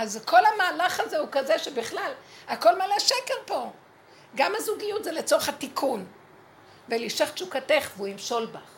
[0.00, 2.12] אז כל המהלך הזה הוא כזה שבכלל,
[2.48, 3.70] הכל מלא שקר פה.
[4.34, 6.06] גם הזוגיות זה לצורך התיקון.
[6.88, 8.70] ולשך תשוקתך והוא ימשול בך.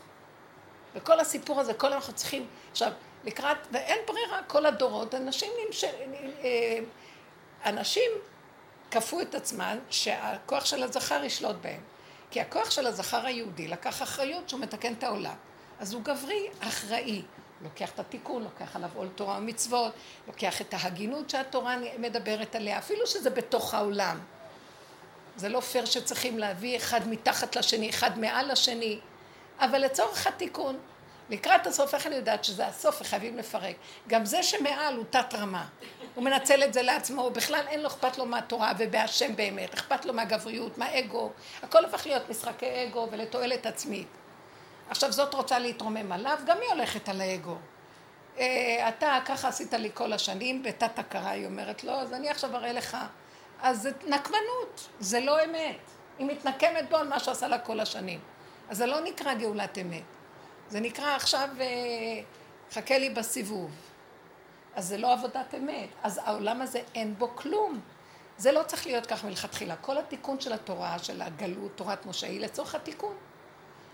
[0.95, 2.93] וכל הסיפור הזה, כל אנחנו צריכים, עכשיו,
[3.24, 5.87] לקראת, ואין ברירה, כל הדורות, אנשים נמשל,
[6.45, 6.79] אה,
[7.64, 8.11] אנשים
[8.91, 11.80] כפו את עצמם שהכוח של הזכר ישלוט בהם.
[12.30, 15.36] כי הכוח של הזכר היהודי לקח אחריות שהוא מתקן את העולם.
[15.80, 17.23] אז הוא גברי אחראי.
[17.62, 19.92] לוקח את התיקון, לוקח עליו עול תורה ומצוות,
[20.26, 24.20] לוקח את ההגינות שהתורה מדברת עליה, אפילו שזה בתוך העולם.
[25.37, 29.01] זה לא פייר שצריכים להביא אחד מתחת לשני, אחד מעל לשני,
[29.60, 30.78] אבל לצורך התיקון,
[31.30, 33.76] לקראת הסוף, איך אני יודעת שזה הסוף וחייבים לפרק?
[34.09, 35.66] גם זה שמעל הוא תת רמה.
[36.15, 40.12] הוא מנצל את זה לעצמו, בכלל אין לו אכפת לו מהתורה ובהשם באמת, אכפת לו
[40.12, 41.30] מהגבריות, מהאגו,
[41.62, 44.21] הכל הופך להיות משחקי אגו ולתועלת עצמית.
[44.92, 47.56] עכשיו זאת רוצה להתרומם עליו, גם היא הולכת על האגו.
[48.38, 52.56] אה, אתה ככה עשית לי כל השנים, בתת הכרה היא אומרת לו, אז אני עכשיו
[52.56, 52.96] אראה לך.
[53.62, 55.80] אז זה נקמנות, זה לא אמת.
[56.18, 58.20] היא מתנקמת בו על מה שעשה לה כל השנים.
[58.68, 60.02] אז זה לא נקרא גאולת אמת.
[60.68, 61.66] זה נקרא עכשיו, אה,
[62.73, 63.70] חכה לי בסיבוב.
[64.75, 65.88] אז זה לא עבודת אמת.
[66.03, 67.81] אז העולם הזה אין בו כלום.
[68.37, 69.76] זה לא צריך להיות כך מלכתחילה.
[69.76, 73.15] כל התיקון של התורה, של הגלות, תורת משה, היא לצורך התיקון.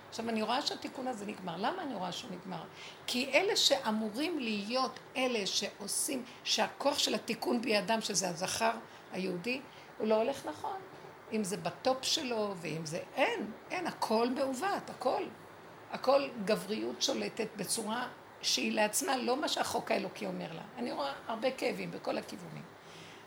[0.09, 1.57] עכשיו, אני רואה שהתיקון הזה נגמר.
[1.57, 2.63] למה אני רואה שהוא נגמר?
[3.07, 8.73] כי אלה שאמורים להיות אלה שעושים, שהכוח של התיקון בידם, שזה הזכר
[9.13, 9.61] היהודי,
[9.99, 10.77] הוא לא הולך נכון.
[11.33, 13.01] אם זה בטופ שלו, ואם זה...
[13.17, 15.23] אין, אין, הכל מעוות, הכל.
[15.93, 18.09] הכל גבריות שולטת בצורה
[18.43, 20.63] שהיא לעצמה לא מה שהחוק האלוקי אומר לה.
[20.77, 22.63] אני רואה הרבה כאבים בכל הכיוונים.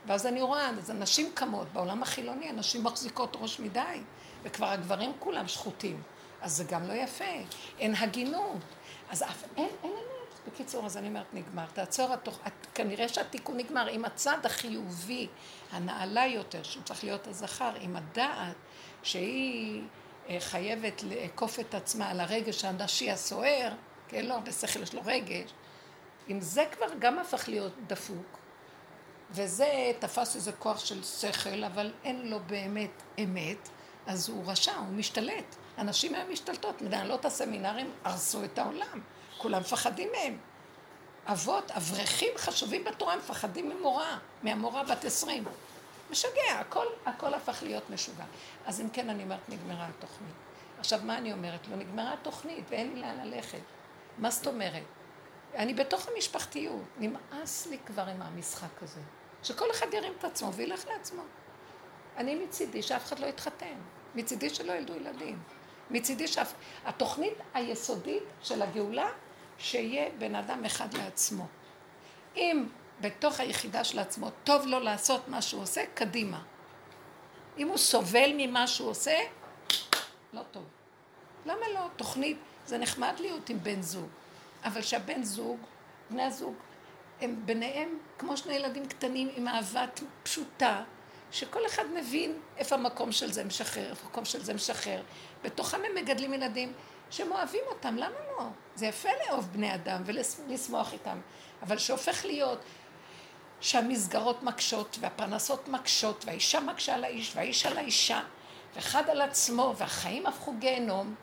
[0.05, 4.02] ואז אני רואה, אז הנשים קמות, בעולם החילוני הנשים מחזיקות ראש מדי,
[4.43, 6.02] וכבר הגברים כולם שחוטים.
[6.42, 7.25] אז זה גם לא יפה,
[7.80, 8.61] אין הגינות.
[9.09, 10.22] אז אף, אין, אין אמת.
[10.48, 11.66] בקיצור, אז אני אומרת, נגמר.
[11.73, 12.39] תעצור, התוך,
[12.75, 15.28] כנראה שהתיקון נגמר עם הצד החיובי,
[15.72, 18.56] הנעלה יותר, שהוא צריך להיות הזכר, עם הדעת,
[19.03, 19.81] שהיא
[20.30, 23.73] אה, חייבת לעקוף את עצמה על הרגש הנשי הסוער,
[24.08, 25.54] כן, לא, בשכל יש לו רגש.
[26.30, 28.38] אם זה כבר גם הפך להיות דפוק,
[29.32, 33.70] וזה תפס איזה כוח של שכל, אבל אין לו באמת אמת,
[34.08, 35.55] אז הוא רשע, הוא משתלט.
[35.81, 39.02] הנשים היום משתלטות, מנהלות הסמינרים הרסו את העולם,
[39.37, 40.37] כולם מפחדים מהם.
[41.25, 45.43] אבות, אברכים חשובים בתורה, מפחדים ממורה, מהמורה בת עשרים.
[46.11, 48.23] משגע, הכל, הכל הפך להיות משוגע.
[48.65, 50.33] אז אם כן, אני אומרת, נגמרה התוכנית.
[50.80, 51.75] עכשיו, מה אני אומרת לו?
[51.75, 53.61] נגמרה התוכנית ואין לי לאן ללכת.
[54.17, 54.83] מה זאת אומרת?
[55.55, 59.02] אני בתוך המשפחתיות, נמאס לי כבר עם המשחק הזה.
[59.43, 61.21] שכל אחד ירים את עצמו וילך לעצמו.
[62.17, 63.75] אני מצידי שאף אחד לא יתחתן,
[64.15, 65.39] מצידי שלא ילדו ילדים.
[65.91, 69.09] מצידי שהתוכנית היסודית של הגאולה,
[69.57, 71.45] שיהיה בן אדם אחד לעצמו.
[72.35, 72.65] אם
[73.02, 76.41] בתוך היחידה של עצמו טוב לו לעשות מה שהוא עושה, קדימה.
[77.57, 79.17] אם הוא סובל ממה שהוא עושה,
[80.33, 80.63] לא טוב.
[81.45, 81.87] למה לא?
[81.95, 84.08] תוכנית, זה נחמד להיות עם בן זוג,
[84.63, 85.59] אבל שהבן זוג,
[86.09, 86.55] בני הזוג,
[87.21, 89.85] הם ביניהם כמו שני ילדים קטנים עם אהבה
[90.23, 90.83] פשוטה,
[91.31, 95.02] שכל אחד מבין איפה המקום של זה משחרר, איפה המקום של זה משחרר.
[95.43, 96.73] בתוכם הם מגדלים ילדים
[97.09, 98.45] שהם אוהבים אותם, למה לא?
[98.75, 101.19] זה יפה לאהוב בני אדם ולשמוח איתם,
[101.61, 102.59] אבל שהופך להיות
[103.61, 108.21] שהמסגרות מקשות והפרנסות מקשות והאישה מקשה על האיש והאיש על האישה
[108.75, 111.15] ואחד על עצמו והחיים הפכו גיהנום,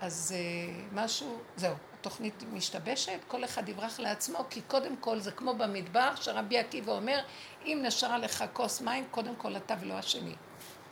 [0.00, 5.54] אז uh, משהו, זהו, התוכנית משתבשת, כל אחד יברח לעצמו, כי קודם כל זה כמו
[5.54, 7.20] במדבר, שרבי עקיבא אומר,
[7.64, 10.34] אם נשארה לך כוס מים, קודם כל אתה ולא השני.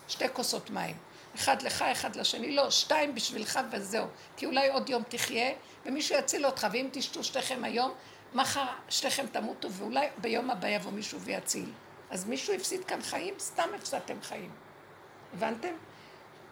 [0.09, 0.97] שתי כוסות מים.
[1.35, 4.07] אחד לך, אחד לשני, לא, שתיים בשבילך וזהו.
[4.37, 5.53] כי אולי עוד יום תחיה,
[5.87, 7.93] ומישהו יציל אותך, ואם תשתו שתיכם היום,
[8.35, 11.73] מחר שתיכם תמותו, ואולי ביום הבא יבוא מישהו ויציל.
[12.11, 13.35] אז מישהו הפסיד כאן חיים?
[13.39, 14.51] סתם הפסדתם חיים.
[15.35, 15.73] הבנתם?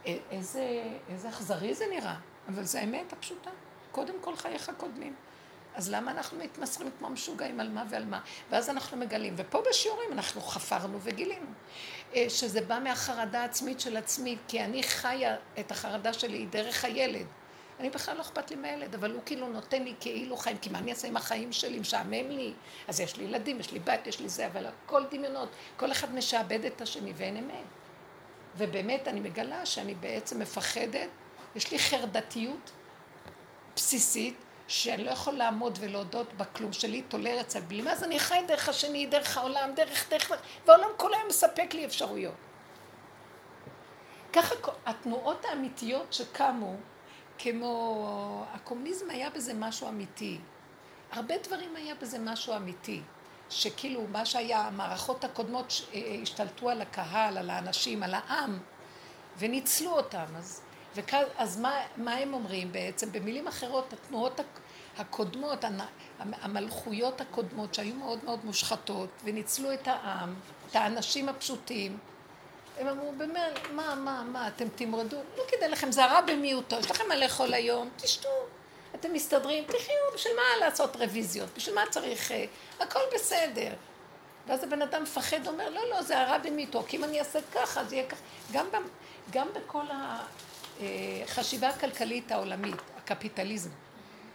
[0.05, 2.15] איזה, איזה אכזרי זה נראה,
[2.49, 3.51] אבל זה האמת הפשוטה.
[3.93, 5.15] קודם כל חייך קודמים.
[5.75, 8.21] אז למה אנחנו מתמסרים כמו משוגעים על מה ועל מה?
[8.51, 11.47] ואז אנחנו מגלים, ופה בשיעורים אנחנו חפרנו וגילינו,
[12.15, 17.27] אה, שזה בא מהחרדה העצמית של עצמי, כי אני חיה את החרדה שלי דרך הילד.
[17.81, 20.79] אני בכלל לא אכפת לי מהילד, אבל הוא כאילו נותן לי כאילו חיים, כי מה
[20.79, 22.53] אני אעשה עם החיים שלי, משעמם לי?
[22.89, 26.15] אז יש לי ילדים, יש לי בת, יש לי זה, אבל הכל דמיונות, כל אחד
[26.15, 27.65] משעבד את השני ואין אמת.
[28.57, 31.09] ובאמת אני מגלה שאני בעצם מפחדת,
[31.57, 32.71] יש לי חרדתיות
[33.77, 34.37] בסיסית,
[34.69, 39.07] שאני לא יכול לעמוד ולהודות בכלום שלי, תולה אצל בלימה, אז אני חי דרך השני,
[39.07, 40.33] דרך העולם, דרך, דרך,
[40.67, 42.35] והעולם כל היום מספק לי אפשרויות.
[44.33, 44.55] ככה
[44.87, 46.77] התנועות האמיתיות שקמו,
[47.39, 50.39] כמו הקומוניזם היה בזה משהו אמיתי.
[51.13, 53.01] הרבה דברים היה בזה משהו אמיתי.
[53.51, 58.59] שכאילו מה שהיה, המערכות הקודמות אה, השתלטו על הקהל, על האנשים, על העם,
[59.39, 60.25] וניצלו אותם.
[60.37, 60.63] אז,
[60.95, 63.13] וכאז, אז מה, מה הם אומרים בעצם?
[63.13, 64.41] במילים אחרות, התנועות
[64.99, 65.65] הקודמות,
[66.19, 70.35] המלכויות הקודמות שהיו מאוד מאוד מושחתות, וניצלו את העם,
[70.71, 71.99] את האנשים הפשוטים,
[72.79, 75.17] הם אמרו, באמת, מה, מה, מה, אתם תמרדו?
[75.37, 78.29] לא כדאי לכם, זה הרע במיעוטו, יש לכם מה לאכול היום, תשתו.
[78.95, 81.49] אתם מסתדרים, תחיו, בשביל מה לעשות רוויזיות?
[81.57, 82.33] בשביל מה צריך...
[82.33, 82.45] אה,
[82.81, 83.73] הכל בסדר.
[84.47, 87.85] ואז הבן אדם מפחד, אומר, לא, לא, זה הרע במיעוטו, כי אם אני אעשה ככה,
[87.85, 88.21] זה יהיה ככה.
[88.53, 88.67] גם,
[89.31, 89.85] גם בכל
[91.25, 93.71] החשיבה אה, הכלכלית העולמית, הקפיטליזם.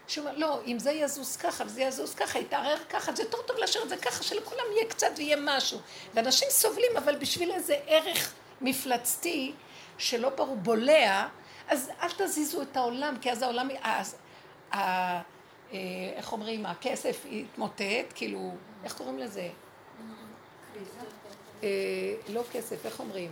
[0.07, 3.57] שהוא אומר, לא, אם זה יזוז ככה וזה יזוז ככה, יתערער ככה, זה יותר טוב
[3.57, 5.79] להשאיר את זה ככה, שלכולם יהיה קצת ויהיה משהו.
[6.13, 9.53] ואנשים סובלים, אבל בשביל איזה ערך מפלצתי
[9.97, 11.27] שלא ברור, בולע,
[11.67, 14.15] אז אל תזיזו את העולם, כי אז העולם, אז,
[14.71, 15.21] ה, אה,
[16.15, 19.49] איך אומרים, הכסף יתמוטט, כאילו, איך קוראים לזה?
[21.63, 21.69] אה,
[22.29, 23.31] לא כסף, איך אומרים?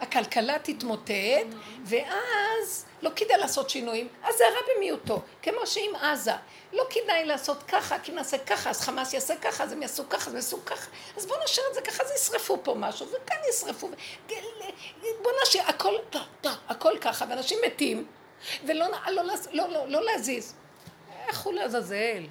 [0.00, 1.46] הכלכלה תתמוטט,
[1.84, 6.32] ואז לא כדאי לעשות שינויים, אז זה הרע במיעוטו, כמו שעם עזה,
[6.72, 10.16] לא כדאי לעשות ככה, כי נעשה ככה, אז חמאס יעשה ככה, אז הם יעשו ככה,
[10.16, 13.36] אז הם יעשו ככה, אז בואו נשאיר את זה ככה, אז ישרפו פה משהו, וכאן
[13.50, 13.90] ישרפו,
[15.22, 15.94] בואו נשאיר, הכל,
[16.68, 18.06] הכל ככה, ואנשים מתים,
[18.66, 20.54] ולא לא, לא, לא, לא, לא להזיז.
[21.28, 22.26] לכו לעזאזל.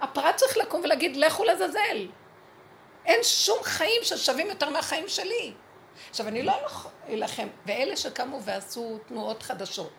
[0.00, 2.06] הפרט צריך לקום ולהגיד, לכו לעזאזל.
[3.06, 5.52] אין שום חיים ששווים יותר מהחיים שלי.
[6.10, 6.52] עכשיו, אני לא
[7.08, 9.90] אלחם, ואלה שקמו ועשו תנועות חדשות.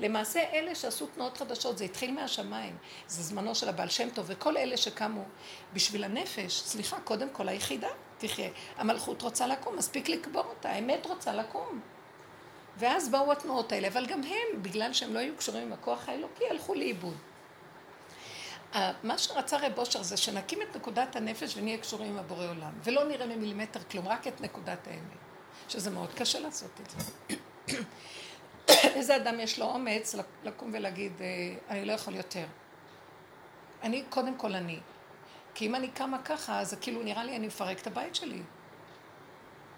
[0.00, 2.76] למעשה, אלה שעשו תנועות חדשות, זה התחיל מהשמיים.
[3.06, 5.24] זה זמנו של הבעל שם טוב, וכל אלה שקמו
[5.72, 7.88] בשביל הנפש, סליחה, קודם כל היחידה
[8.18, 8.50] תחיה.
[8.76, 11.80] המלכות רוצה לקום, מספיק לקבור אותה, האמת רוצה לקום.
[12.76, 16.44] ואז באו התנועות האלה, אבל גם הם, בגלל שהם לא היו קשורים עם הכוח האלוקי,
[16.50, 17.16] הלכו לאיבוד.
[19.02, 23.04] מה שרצה רב אושר זה שנקים את נקודת הנפש ונהיה קשורים עם הבורא עולם, ולא
[23.04, 25.25] נראה ממילימטר כלום, רק את נקודת האמת.
[25.68, 26.98] שזה מאוד קשה לעשות את זה.
[28.68, 30.14] איזה אדם יש לו אומץ
[30.44, 31.26] לקום ולהגיד, אה,
[31.68, 32.44] אני לא יכול יותר.
[33.82, 34.80] אני, קודם כל אני.
[35.54, 38.42] כי אם אני קמה ככה, אז כאילו נראה לי אני מפרק את הבית שלי.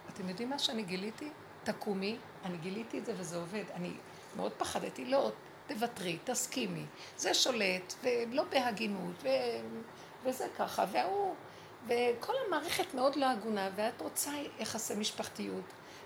[0.09, 1.29] אתם יודעים מה שאני גיליתי?
[1.65, 3.65] תקומי, אני גיליתי את זה וזה עובד.
[3.75, 3.93] אני
[4.37, 5.31] מאוד פחדתי, לא,
[5.67, 6.85] תוותרי, תסכימי.
[7.17, 9.29] זה שולט, ולא בהגינות, ו...
[10.25, 11.35] וזה ככה, והוא...
[11.89, 15.65] וכל המערכת מאוד לא הגונה, ואת רוצה יחסי משפחתיות,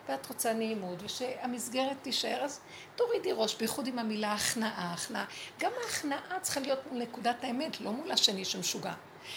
[0.09, 2.61] ואת רוצה נעימות, ושהמסגרת תישאר, אז
[2.97, 5.25] תורידי ראש, בייחוד עם המילה הכנעה, הכנעה.
[5.59, 8.93] גם ההכנעה צריכה להיות מול נקודת האמת, לא מול השני שמשוגע.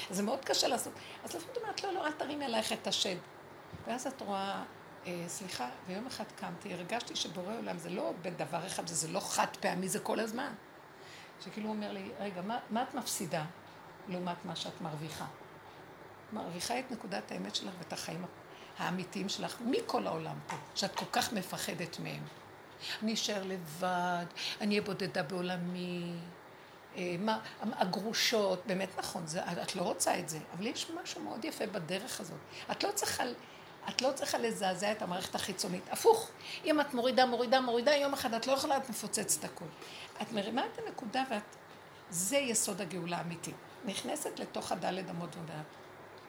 [0.10, 0.94] זה מאוד קשה לעשות.
[1.24, 3.16] אז לפעמים את אומרת, לא, לא, אל תרימי עלייך את השד.
[3.88, 4.64] ואז את רואה,
[5.08, 9.58] אה, סליחה, ויום אחד קמתי, הרגשתי שבורא עולם זה לא בדבר אחד, זה לא חד
[9.60, 10.54] פעמי, זה כל הזמן.
[11.42, 13.46] שכאילו הוא אומר לי, רגע, מה, מה את מפסידה
[14.08, 15.26] לעומת מה שאת מרוויחה?
[16.34, 18.26] מרוויחה את נקודת האמת שלך ואת החיים
[18.78, 22.24] האמיתיים שלך מכל העולם פה, שאת כל כך מפחדת מהם.
[23.04, 24.26] אני אשאר לבד,
[24.62, 26.14] אני אהיה בודדה בעולמי.
[26.98, 31.46] אה, מה, הגרושות, באמת נכון, זה, את לא רוצה את זה, אבל יש משהו מאוד
[31.46, 32.38] יפה בדרך הזאת.
[32.72, 33.24] את לא צריכה,
[33.90, 35.84] את לא צריכה לזעזע את המערכת החיצונית.
[35.92, 36.30] הפוך,
[36.66, 39.68] אם את מורידה, מורידה, מורידה, יום אחד את לא יכולה, את מפוצצת הכול.
[40.22, 41.56] את מרימה את הנקודה ואת...
[42.10, 43.56] זה יסוד הגאולה האמיתית.
[43.86, 45.66] נכנסת לתוך הדלת אמות ודעת.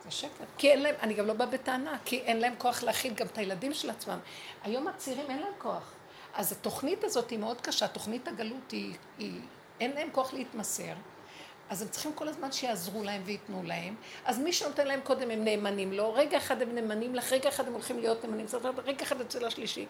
[0.07, 0.45] זה שקר.
[0.59, 3.39] כי אין להם, אני גם לא באה בטענה, כי אין להם כוח להכיל גם את
[3.39, 4.19] הילדים של עצמם.
[4.63, 5.93] היום הצעירים אין להם כוח.
[6.35, 9.41] אז התוכנית הזאת היא מאוד קשה, תוכנית הגלות היא, היא
[9.81, 10.93] אין להם כוח להתמסר.
[11.71, 13.95] אז הם צריכים כל הזמן שיעזרו להם וייתנו להם.
[14.25, 17.67] אז מי שנותן להם קודם הם נאמנים לו, רגע אחד הם נאמנים לך, רגע אחד
[17.67, 18.47] הם הולכים להיות נאמנים,
[18.85, 19.87] רגע אחד אצל השלישי.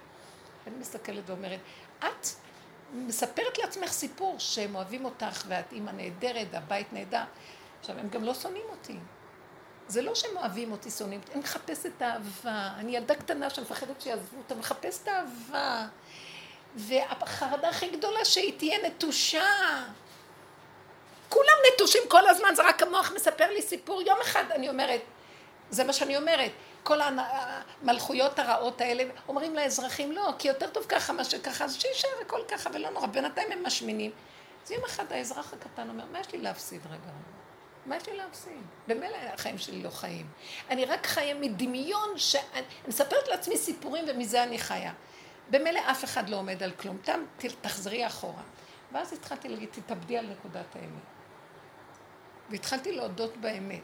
[0.66, 1.60] אני מסתכלת ואומרת,
[1.98, 2.26] את
[2.92, 7.24] מספרת לעצמך סיפור שהם אוהבים אותך ואת אימא נהדרת, הבית נהדר.
[7.80, 8.96] עכשיו, הם גם לא שונאים אותי.
[9.88, 12.70] זה לא שהם אוהבים אותי, שונאים אותי, אני מחפשת אהבה.
[12.76, 15.86] אני ילדה קטנה שמפחדת שיעזבו אותה, מחפשת אהבה.
[16.76, 19.44] והחרדה הכי גדולה שהיא תהיה נטושה.
[21.28, 24.02] כולם נטושים כל הזמן, זה רק המוח מספר לי סיפור.
[24.02, 25.00] יום אחד אני אומרת,
[25.70, 26.50] זה מה שאני אומרת,
[26.82, 32.10] כל המלכויות הרעות האלה אומרים לאזרחים, לא, כי יותר טוב ככה מאשר ככה, אז שישאר
[32.20, 34.10] הכל ככה ולא נורא, בינתיים הם משמינים.
[34.64, 37.35] אז יום אחד האזרח הקטן אומר, מה יש לי להפסיד רגע?
[37.86, 38.62] מה יש לי להפסיד?
[38.88, 40.26] במילא החיים שלי לא חיים.
[40.70, 44.92] אני רק חיה מדמיון שאני מספרת לעצמי סיפורים ומזה אני חיה.
[45.50, 46.98] במילא אף אחד לא עומד על כלום.
[47.02, 47.24] תם,
[47.60, 48.42] תחזרי אחורה.
[48.92, 51.02] ואז התחלתי להגיד, תתאבדי על נקודת האמת.
[52.50, 53.82] והתחלתי להודות באמת.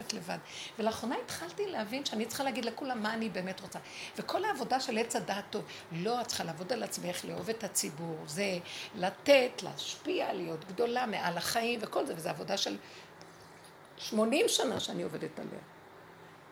[0.00, 0.38] את לבד.
[0.78, 3.78] ולאחרונה התחלתי להבין שאני צריכה להגיד לכולם מה אני באמת רוצה.
[4.16, 8.18] וכל העבודה של עץ הדעת טוב, לא, את צריכה לעבוד על עצמך, לאהוב את הציבור,
[8.26, 8.58] זה
[8.94, 12.76] לתת, להשפיע, להיות גדולה מעל החיים וכל זה, וזו עבודה של
[13.98, 15.60] 80 שנה שאני עובדת עליה.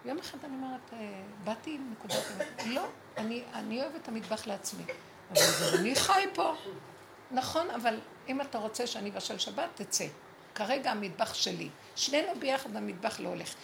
[0.05, 2.25] יום אחד אני אומרת, אה, באתי עם נקודת.
[2.67, 4.83] לא, אני, אני אוהבת את המטבח לעצמי.
[5.31, 6.55] אבל אני חי פה.
[7.31, 10.07] נכון, אבל אם אתה רוצה שאני אבשל שבת, תצא.
[10.55, 11.69] כרגע המטבח שלי.
[11.97, 13.55] שנינו ביחד המטבח לא הולך.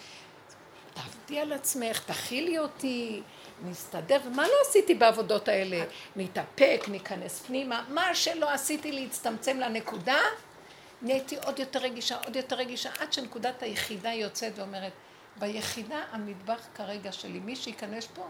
[0.93, 3.21] תעבדי על עצמך, תכילי אותי,
[3.63, 4.19] נסתדר.
[4.25, 5.83] ומה לא עשיתי בעבודות האלה?
[6.15, 7.83] נתאפק, ניכנס פנימה.
[7.89, 10.19] מה שלא עשיתי להצטמצם לנקודה,
[11.01, 14.93] נהייתי עוד יותר רגישה, עוד יותר רגישה, עד שנקודת היחידה יוצאת ואומרת,
[15.39, 18.27] ביחידה המטבח כרגע שלי, מי שייכנס פה,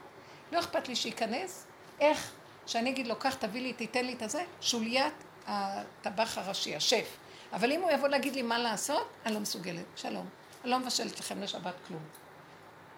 [0.52, 1.66] לא אכפת לי שייכנס,
[2.00, 2.32] איך
[2.66, 5.14] שאני אגיד לו, קח תביא לי, תיתן לי את הזה, שוליית
[5.48, 7.18] הטבח הראשי, השף.
[7.54, 9.86] אבל אם הוא יבוא להגיד לי מה לעשות, אני לא מסוגלת.
[9.96, 10.30] שלום.
[10.64, 12.04] אני לא מבשלת לכם לשבת כלום.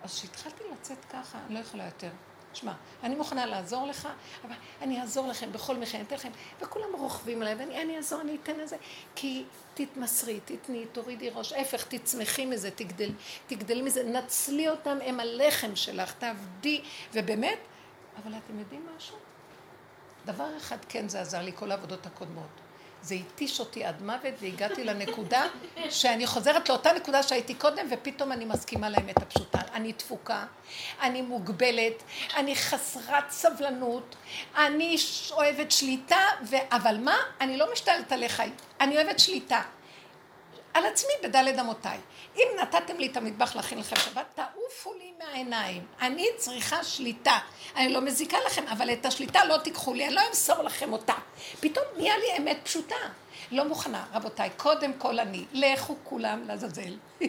[0.04, 2.10] אז כשהתחלתי לצאת ככה, אני לא יכולה יותר.
[2.54, 4.08] שמע, אני מוכנה לעזור לך,
[4.44, 6.30] אבל אני אעזור לכם בכל מחיר, אני אתן לכם,
[6.62, 8.78] וכולם רוכבים עליי, ואני אעזור, אני אתן לזה,
[9.16, 9.44] כי
[9.74, 13.12] תתמסרי, תתני, תורידי ראש, ההפך, תצמחי מזה, תגדל,
[13.48, 16.82] תגדלי מזה, נצלי אותם, הם הלחם שלך, תעבדי,
[17.14, 17.60] ובאמת,
[18.24, 19.18] אבל אתם יודעים משהו?
[20.26, 22.61] דבר אחד כן זה עזר לי, כל העבודות הקודמות.
[23.02, 25.44] זה התיש אותי עד מוות והגעתי לנקודה
[25.90, 29.60] שאני חוזרת לאותה נקודה שהייתי קודם ופתאום אני מסכימה לאמת הפשוטה.
[29.74, 30.46] אני תפוקה,
[31.02, 32.04] אני מוגבלת,
[32.36, 34.16] אני חסרת סבלנות,
[34.58, 34.96] אני
[35.32, 36.56] אוהבת שליטה, ו...
[36.72, 37.16] אבל מה?
[37.42, 38.44] אני לא משתלט עליך,
[38.82, 39.62] אני אוהבת שליטה.
[40.74, 41.98] על עצמי בדלת אמותיי.
[42.36, 45.86] אם נתתם לי את המטבח להכין לכם שבת, תעופו לי מהעיניים.
[46.02, 47.40] אני צריכה שליטה.
[47.76, 51.14] אני לא מזיקה לכם, אבל את השליטה לא תיקחו לי, אני לא אמסור לכם אותה.
[51.60, 52.96] פתאום נהיה לי אמת פשוטה.
[53.52, 54.06] לא מוכנה.
[54.14, 55.46] רבותיי, קודם כל אני.
[55.54, 56.98] לכו כולם לעזאזל.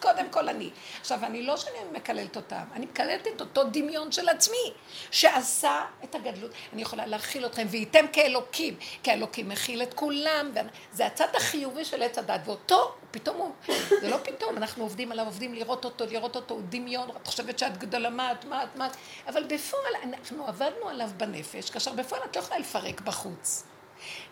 [0.00, 0.70] קודם כל אני.
[1.00, 4.72] עכשיו, אני לא שאני מקללת אותם, אני מקללת את אותו דמיון של עצמי,
[5.10, 6.50] שעשה את הגדלות.
[6.72, 10.50] אני יכולה להכיל אתכם, וייתם כאלוקים, כי האלוקים מכיל את כולם.
[10.92, 13.52] זה הצד החיובי של עץ הדת, ואותו, פתאום הוא,
[14.00, 17.58] זה לא פתאום, אנחנו עובדים עליו, עובדים לראות אותו, לראות אותו, הוא דמיון, את חושבת
[17.58, 18.96] שאת גדולה, מה את, מה את, מה את,
[19.28, 23.75] אבל בפועל, אנחנו עבדנו עליו בנפש, כאשר בפועל את לא יכולה לפרק בחוץ.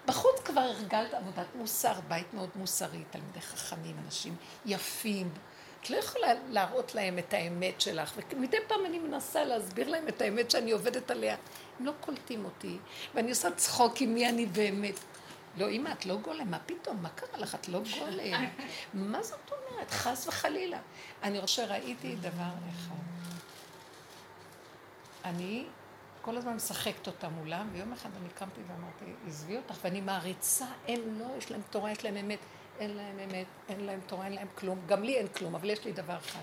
[0.06, 5.30] בחוץ כבר הרגלת עבודת מוסר, בית מאוד מוסרי, תלמידי חכמים, אנשים יפים.
[5.80, 10.22] את לא יכולה להראות להם את האמת שלך, ומדי פעם אני מנסה להסביר להם את
[10.22, 11.36] האמת שאני עובדת עליה.
[11.80, 12.78] הם לא קולטים אותי,
[13.14, 14.94] ואני עושה צחוק עם מי אני באמת.
[15.56, 17.02] לא, אמא, את לא גולם, מה פתאום?
[17.02, 17.54] מה קרה לך?
[17.54, 18.44] את לא גולם.
[18.94, 19.90] מה זאת אומרת?
[19.90, 20.78] חס וחלילה.
[21.22, 22.94] אני חושב שראיתי דבר אחד.
[25.24, 25.64] אני
[26.24, 31.00] כל הזמן משחקת אותה מולם, ויום אחד אני קמתי ואמרתי, עזבי אותך, ואני מעריצה, הם
[31.18, 32.38] לא, יש להם תורה, יש להם אמת,
[32.78, 35.84] אין להם אמת, אין להם תורה, אין להם כלום, גם לי אין כלום, אבל יש
[35.84, 36.42] לי דבר אחד.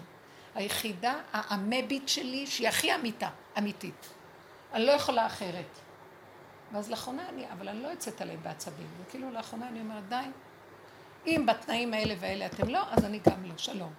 [0.56, 4.10] היחידה האמבית שלי, שהיא הכי אמיתה, אמיתית.
[4.74, 5.80] אני לא יכולה אחרת.
[6.72, 10.16] ואז לאחרונה אני, אבל אני לא יוצאת עליהם בעצבים, וכאילו לאחרונה אני אומרת, די,
[11.28, 13.94] אם בתנאים האלה והאלה אתם לא, אז אני גם לא, שלום.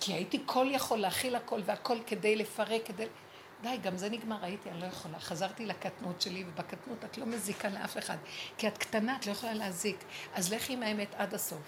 [0.00, 3.06] כי הייתי כל יכול להכיל הכל והכל כדי לפרק, כדי...
[3.64, 5.20] די, גם זה נגמר, ראיתי, אני לא יכולה.
[5.20, 8.16] חזרתי לקטנות שלי, ובקטנות את לא מזיקה לאף אחד.
[8.58, 10.04] כי את קטנה, את לא יכולה להזיק.
[10.34, 11.62] אז לכי עם האמת עד הסוף.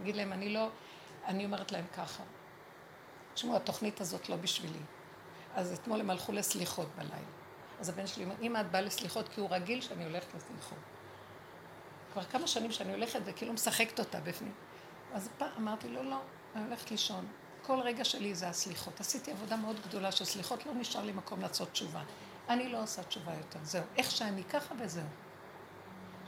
[0.00, 0.68] תגיד להם, אני לא...
[1.24, 2.22] אני אומרת להם ככה.
[3.34, 4.78] תשמעו, התוכנית הזאת לא בשבילי.
[5.54, 7.16] אז אתמול הם הלכו לסליחות בלילה.
[7.80, 10.78] אז הבן שלי אומר, אמא, את באה לסליחות כי הוא רגיל שאני הולכת לסליחות.
[12.12, 14.52] כבר כמה שנים שאני הולכת וכאילו משחקת אותה בפנים.
[15.12, 16.20] אז פעם אמרתי לו, לא,
[16.54, 17.26] אני הולכת לישון.
[17.66, 19.00] כל רגע שלי זה הסליחות.
[19.00, 22.02] עשיתי עבודה מאוד גדולה של סליחות, לא נשאר לי מקום לעשות תשובה.
[22.48, 23.82] אני לא עושה תשובה יותר, זהו.
[23.96, 25.06] איך שאני ככה וזהו.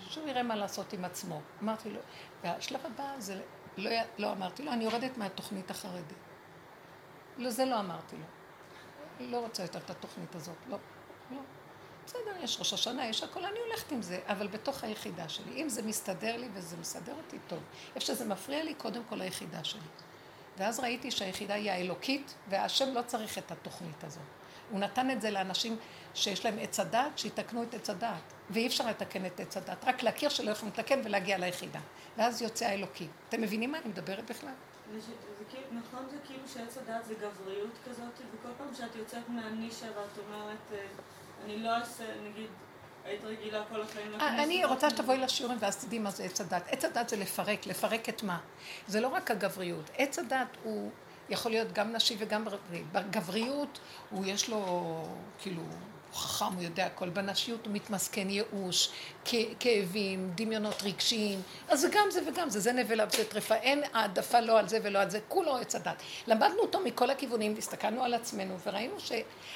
[0.09, 1.41] שהוא יראה מה לעשות עם עצמו.
[1.63, 2.01] אמרתי לו,
[2.43, 3.41] והשלב הבא זה,
[3.77, 6.19] לא, לא אמרתי לו, אני יורדת מהתוכנית החרדית.
[7.37, 8.25] לא, זה לא אמרתי לו.
[9.27, 10.79] לא רוצה יותר את התוכנית הזאת, לא,
[11.31, 11.41] לא.
[12.07, 15.63] בסדר, יש ראש השנה, יש הכל, אני הולכת עם זה, אבל בתוך היחידה שלי.
[15.63, 17.59] אם זה מסתדר לי וזה מסדר אותי, טוב.
[17.95, 19.89] איפה שזה מפריע לי, קודם כל היחידה שלי.
[20.59, 24.23] ואז ראיתי שהיחידה היא האלוקית, והשם לא צריך את התוכנית הזאת.
[24.71, 25.77] הוא נתן את זה לאנשים
[26.15, 28.33] שיש להם עץ הדת, שיתקנו את עץ הדת.
[28.51, 31.81] ואי אפשר לתקן את עץ הדת, רק להכיר שלא יכולים לתקן ולהגיע ליחידה.
[32.17, 33.07] ואז יוצא האלוקי.
[33.29, 34.53] אתם מבינים מה אני מדברת בכלל?
[35.49, 40.19] כאילו, נכון זה כאילו שעץ הדת זה גבריות כזאת, וכל פעם שאת יוצאת מהנישה ואת
[40.19, 40.87] אומרת, אה,
[41.45, 42.51] אני לא אעשה, נגיד,
[43.05, 44.33] היית רגילה כל החיים לכנסת.
[44.39, 46.63] אני רוצה שתבואי לשיעורים ואז תדעי מה זה עץ הדת.
[46.69, 48.39] עץ הדת זה לפרק, לפרק את מה?
[48.87, 49.91] זה לא רק הגבריות.
[49.97, 50.91] עץ הדת הוא
[51.29, 52.83] יכול להיות גם נשי וגם גברי.
[52.93, 53.79] בגבריות
[54.11, 55.03] הוא יש לו,
[55.39, 55.63] כאילו,
[56.13, 57.09] הוא חכם, הוא יודע הכל.
[57.09, 58.91] בנשיות הוא מתמסכן, ייאוש,
[59.61, 61.43] כאבים, דמיונות רגשיים.
[61.69, 63.55] אז זה גם זה וגם זה, זה נבלה וזה טרפה.
[63.55, 66.03] אין העדפה לא על זה ולא על זה, כולו עץ הדת.
[66.27, 69.13] למדנו אותו מכל הכיוונים, הסתכלנו על עצמנו וראינו ש...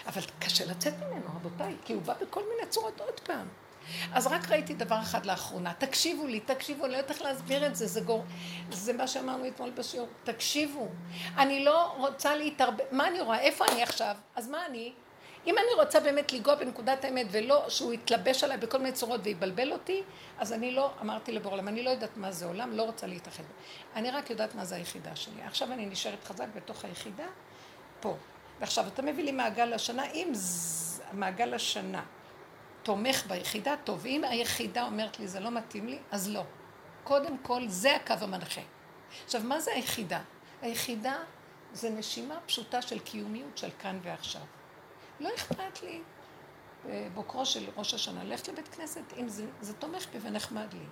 [0.06, 3.49] אבל קשה לצאת ממנו, רבותיי, כי הוא בא בכל מיני צורות עוד פעם.
[4.12, 7.76] אז רק ראיתי דבר אחד לאחרונה, תקשיבו לי, תקשיבו, אני לא יודעת איך להסביר את
[7.76, 8.25] זה, זה גור...
[8.71, 10.88] זה מה שאמרנו אתמול בשיעור, תקשיבו.
[11.37, 13.40] אני לא רוצה להתערבב, מה אני רואה?
[13.40, 14.16] איפה אני עכשיו?
[14.37, 14.92] אז מה אני?
[15.46, 19.72] אם אני רוצה באמת לנגוע בנקודת האמת ולא שהוא יתלבש עליי בכל מיני צורות ויבלבל
[19.72, 20.02] אותי,
[20.38, 23.42] אז אני לא, אמרתי לבור עולם, אני לא יודעת מה זה עולם, לא רוצה להתאחד.
[23.94, 25.42] אני רק יודעת מה זה היחידה שלי.
[25.42, 27.26] עכשיו אני נשארת חזק בתוך היחידה,
[28.00, 28.16] פה.
[28.61, 31.00] ועכשיו אתה מביא לי מעגל השנה, אם ז...
[31.12, 32.02] מעגל השנה
[32.82, 36.44] תומך ביחידה, טוב, ואם היחידה אומרת לי זה לא מתאים לי, אז לא.
[37.04, 38.61] קודם כל, זה הקו המנחה.
[39.25, 40.20] עכשיו, מה זה היחידה?
[40.62, 41.16] היחידה
[41.72, 44.42] זה נשימה פשוטה של קיומיות של כאן ועכשיו.
[45.22, 46.00] לא אכפת לי
[46.86, 50.84] בבוקרו של ראש השנה ללכת לבית כנסת, אם זה, זה תומך בי ונחמד לי.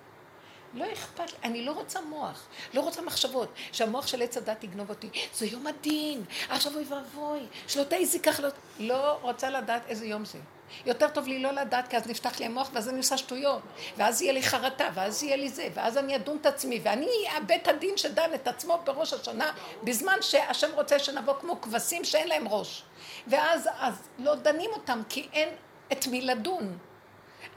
[0.73, 4.89] לא אכפת לי, אני לא רוצה מוח, לא רוצה מחשבות, שהמוח של עץ הדת יגנוב
[4.89, 5.09] אותי.
[5.33, 8.49] זה יום הדין, עכשיו אוי ואבוי, שלא תעיזי כך, לא...
[8.79, 10.39] לא רוצה לדעת איזה יום זה.
[10.85, 13.61] יותר טוב לי לא לדעת, כי אז נפתח לי המוח ואז אני עושה שטויות,
[13.97, 17.67] ואז יהיה לי חרטה, ואז יהיה לי זה, ואז אני אדון את עצמי, ואני הבית
[17.67, 19.51] הדין שדן את עצמו בראש השנה,
[19.83, 22.83] בזמן שהשם רוצה שנבוא כמו כבשים שאין להם ראש.
[23.27, 25.49] ואז אז לא דנים אותם, כי אין
[25.91, 26.77] את מי לדון.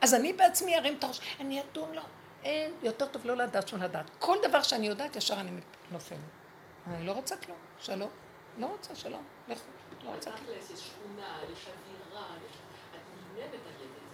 [0.01, 2.03] אז אני בעצמי ארים את הראש, אני אדון לו.
[2.45, 4.11] אין, יותר טוב לא לדעת שום לדעת.
[4.19, 5.51] כל דבר שאני יודעת, ישר אני
[5.91, 6.19] נופלת.
[6.87, 8.11] אני לא רוצה כלום, שלום.
[8.59, 9.61] לא רוצה שלום, לכו,
[10.05, 10.57] לא רוצה כלום.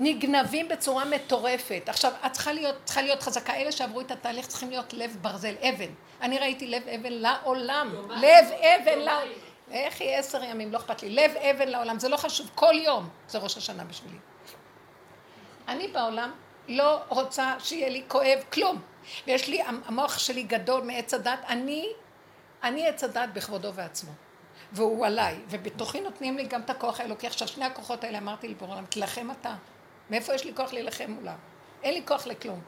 [0.01, 1.83] נגנבים בצורה מטורפת.
[1.87, 3.55] עכשיו, את צריכה להיות, צריכה להיות חזקה.
[3.55, 5.91] אלה שעברו את התהליך צריכים להיות לב ברזל, אבן.
[6.21, 7.95] אני ראיתי לב אבן לעולם.
[8.11, 9.50] לב אבן לעולם.
[9.71, 11.11] איך יהיה עשר ימים, לא אכפת לי.
[11.11, 12.51] לב אבן לעולם, זה לא חשוב.
[12.55, 14.19] כל יום זה ראש השנה בשבילי.
[15.69, 16.33] אני בעולם
[16.69, 18.83] לא רוצה שיהיה לי כואב כלום.
[19.27, 21.39] ויש לי, המוח שלי גדול מעץ הדת.
[21.49, 21.89] אני,
[22.63, 24.11] אני עץ הדת בכבודו ועצמו.
[24.73, 27.27] והוא עליי, ובתוכי נותנים לי גם את הכוח האלוקי.
[27.27, 29.55] עכשיו, שני הכוחות האלה אמרתי לבורא עולם, תילחם אתה.
[30.11, 31.35] מאיפה יש לי כוח להילחם מולה?
[31.83, 32.61] אין לי כוח לכלום.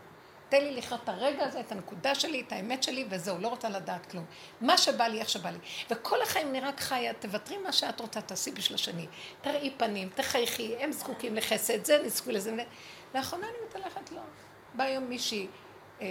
[0.52, 3.68] תן לי לחיות את הרגע הזה, את הנקודה שלי, את האמת שלי, וזהו, לא רוצה
[3.68, 4.24] לדעת כלום.
[4.60, 5.58] מה שבא לי, איך שבא לי.
[5.90, 9.06] וכל החיים נראה חיה, תוותרי מה שאת רוצה, תעשי בשביל השני.
[9.40, 12.56] תראי פנים, תחייכי, הם זקוקים לחסד, זה נזקו לזה.
[13.14, 14.20] לאחרונה אני מתהלכת לו.
[14.74, 15.46] בא היום מישהי,
[16.00, 16.06] אה,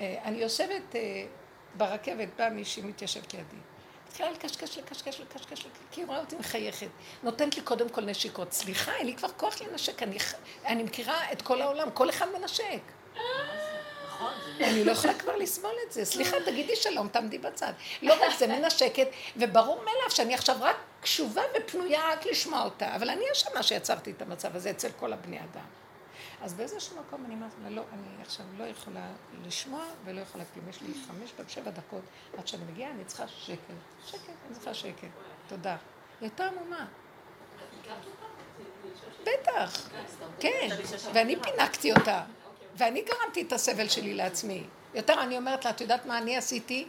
[0.00, 1.00] אה, אני יושבת אה,
[1.76, 3.56] ברכבת, באה מישהי מתיישבת לידי.
[4.08, 6.88] התחילה לקשקש, לקשקש, לקשקש, כי היא רואה אותי מחייכת.
[7.22, 8.52] נותנת לי קודם כל נשיקות.
[8.52, 10.18] סליחה, אין לי כבר כוח לנשק, אני,
[10.66, 12.80] אני מכירה את כל העולם, כל אחד מנשק.
[14.60, 16.04] אני לא יכולה כבר לסבול את זה.
[16.04, 17.72] סליחה, תגידי שלום, תעמדי בצד.
[18.02, 22.96] לא רק זה, מנשקת, וברור מאליו שאני עכשיו רק קשובה ופנויה רק לשמוע אותה.
[22.96, 25.66] אבל אני אשמה שיצרתי את המצב הזה אצל כל הבני אדם.
[26.42, 29.06] אז באיזשהו מקום אני אומרת לא, אני עכשיו לא יכולה
[29.46, 30.68] לשמוע ולא יכולה כלום.
[30.68, 32.02] יש לי חמש עד שבע דקות
[32.38, 33.58] עד שאני מגיעה, אני צריכה שקט.
[34.06, 35.08] שקט, אני צריכה שקט.
[35.48, 35.70] תודה.
[35.70, 35.78] היא
[36.20, 36.86] הייתה עמומה.
[39.22, 39.88] בטח,
[40.40, 40.68] כן,
[41.14, 42.24] ואני פינקתי אותה,
[42.76, 44.62] ואני גרמתי את הסבל שלי לעצמי.
[44.94, 46.86] יותר אני אומרת לה, את יודעת מה אני עשיתי?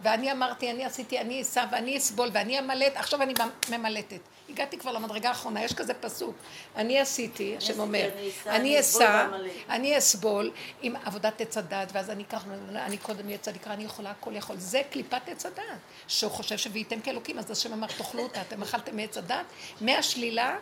[0.00, 3.34] ואני אמרתי, אני עשיתי, אני אסע ואני אסבול ואני אמלט, עכשיו אני
[3.70, 4.20] ממלטת.
[4.48, 6.34] הגעתי כבר למדרגה האחרונה, יש כזה פסוק,
[6.76, 8.10] אני עשיתי, השם אומר,
[8.46, 9.28] אני אסע,
[9.68, 10.50] אני אסבול
[10.82, 12.44] עם עבודת עץ הדת, ואז אני אקח,
[12.74, 15.62] אני קודם אהיה צדיקה, אני יכולה הכל יכול, זה קליפת עץ הדת,
[16.08, 19.46] שהוא חושב שוויתם כאלוקים, אז השם אמר, תאכלו אותה, אתם אכלתם מעץ הדת,
[19.80, 20.56] מהשלילה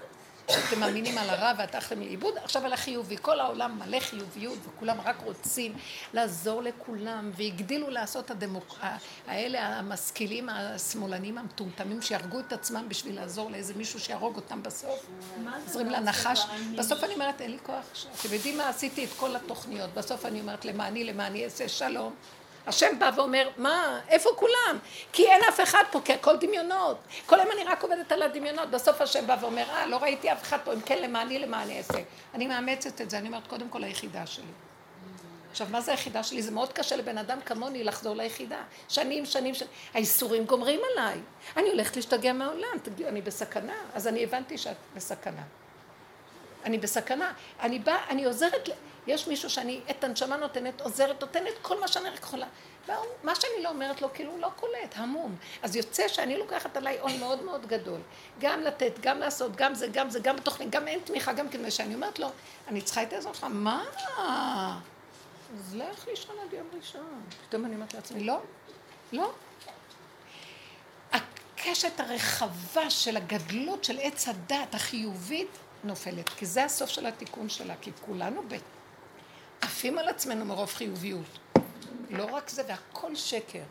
[0.51, 3.17] שאתם מאמינים על הרע והלכתם לאיבוד, עכשיו על החיובי.
[3.23, 5.77] כל העולם מלא חיוביות וכולם רק רוצים
[6.15, 8.79] לעזור לכולם, והגדילו לעשות הדמוק...
[9.27, 15.07] האלה המשכילים, השמאלנים המטומטמים שיהרגו את עצמם בשביל לעזור לאיזה מישהו שיהרוג אותם בסוף.
[15.67, 16.41] עוזרים לנחש.
[16.79, 17.85] בסוף אני אומרת, אין לי כוח.
[18.21, 19.95] אתם יודעים מה עשיתי את כל התוכניות.
[19.95, 22.15] בסוף אני אומרת, למעני, למעני אעשה שלום.
[22.67, 24.79] השם בא ואומר, מה, איפה כולם?
[25.13, 26.99] כי אין אף אחד פה, כי הכל דמיונות.
[27.27, 28.71] כל היום אני רק עובדת על הדמיונות.
[28.71, 31.99] בסוף השם בא ואומר, אה, לא ראיתי אף אחד פה, אם כן, למעני, למעני אעשה.
[32.35, 34.45] אני מאמצת את זה, אני אומרת, קודם כל היחידה שלי.
[35.51, 36.43] עכשיו, מה זה היחידה שלי?
[36.43, 38.63] זה מאוד קשה לבן אדם כמוני לחזור ליחידה.
[38.89, 39.71] שנים, שנים, שנים.
[39.95, 41.19] האיסורים גומרים עליי.
[41.57, 43.75] אני הולכת להשתגע מהעולם, אני בסכנה.
[43.95, 45.43] אז אני הבנתי שאת בסכנה.
[46.65, 47.33] אני בסכנה.
[47.61, 48.69] אני באה, אני עוזרת...
[49.07, 52.47] יש מישהו שאני את הנשמה נותנת, עוזרת, נותנת כל מה שאני רק יכולה.
[53.23, 55.37] מה שאני לא אומרת לו, כאילו לא קולט, המום.
[55.63, 58.01] אז יוצא שאני לוקחת עליי עול מאוד מאוד גדול.
[58.41, 61.71] גם לתת, גם לעשות, גם זה, גם זה, גם בתוכנית, גם אין תמיכה, גם כדי
[61.71, 62.29] שאני אומרת לו,
[62.69, 63.85] אני צריכה את העזרה שלך, מה?
[65.57, 67.23] אז לך לישון עד יום ראשון.
[67.49, 68.41] פתאום אני אומרת לעצמי, לא,
[69.13, 69.33] לא.
[71.13, 75.49] הקשת הרחבה של הגדלות של עץ הדת החיובית
[75.85, 78.43] נופלת, כי זה הסוף של התיקון שלה, כי כולנו
[79.61, 81.39] עפים על עצמנו מרוב חיוביות.
[82.11, 83.63] לא רק זה, והכל שקר.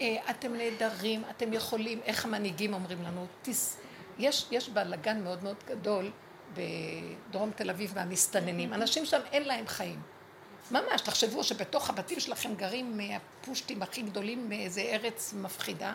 [0.00, 3.76] אה, אתם נהדרים, אתם יכולים, איך המנהיגים אומרים לנו, תס...
[4.18, 6.10] יש, יש בלאגן מאוד מאוד גדול
[6.54, 8.72] בדרום תל אביב והמסתננים.
[8.72, 10.02] אנשים שם אין להם חיים.
[10.70, 15.94] ממש, תחשבו שבתוך הבתים שלכם גרים מהפושטים הכי גדולים מאיזה ארץ מפחידה.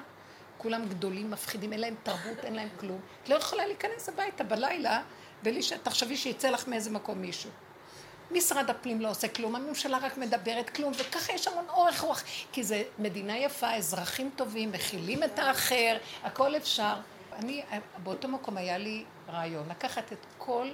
[0.65, 2.99] כולם גדולים, מפחידים, אין להם תרבות, אין להם כלום.
[3.23, 5.01] את לא יכולה להיכנס הביתה בלילה
[5.43, 7.49] בלי שתחשבי שיצא לך מאיזה מקום מישהו.
[8.31, 12.63] משרד הפנים לא עושה כלום, הממשלה רק מדברת כלום, וככה יש המון אורך רוח, כי
[12.63, 16.95] זה מדינה יפה, אזרחים טובים, מכילים את האחר, הכל אפשר.
[17.33, 17.63] אני,
[18.03, 20.67] באותו מקום היה לי רעיון, לקחת את כל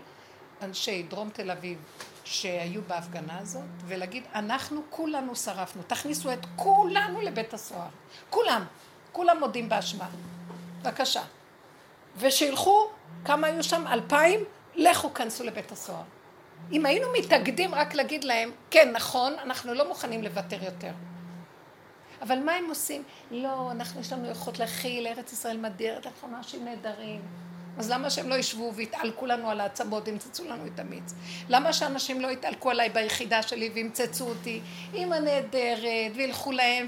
[0.61, 1.77] אנשי דרום תל אביב
[2.23, 7.89] שהיו בהפגנה הזאת, ולהגיד, אנחנו כולנו שרפנו, תכניסו את כולנו לבית הסוהר.
[8.29, 8.65] כולם,
[9.11, 10.09] כולם מודים באשמה.
[10.81, 11.21] בבקשה.
[12.17, 12.89] ושילכו,
[13.25, 13.87] כמה היו שם?
[13.87, 14.39] אלפיים?
[14.75, 16.03] לכו כנסו לבית הסוהר.
[16.71, 20.91] אם היינו מתאגדים רק להגיד להם, כן, נכון, אנחנו לא מוכנים לוותר יותר.
[22.21, 23.03] אבל מה הם עושים?
[23.31, 27.21] לא, אנחנו, יש לנו יכולת להכיל, ארץ ישראל מדירת, אנחנו אנשים נהדרים.
[27.77, 31.13] אז למה שהם לא ישבו ויתעלקו לנו על העצמות, ימצצו לנו את המיץ?
[31.49, 34.61] למה שאנשים לא יתעלקו עליי ביחידה שלי וימצצו אותי,
[34.93, 36.87] אימא נהדרת, וילכו להם.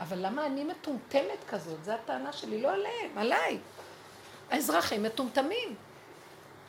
[0.00, 1.84] אבל למה אני מטומטמת כזאת?
[1.84, 3.58] זו הטענה שלי, לא עליהם, עליי.
[4.50, 5.74] האזרחים מטומטמים.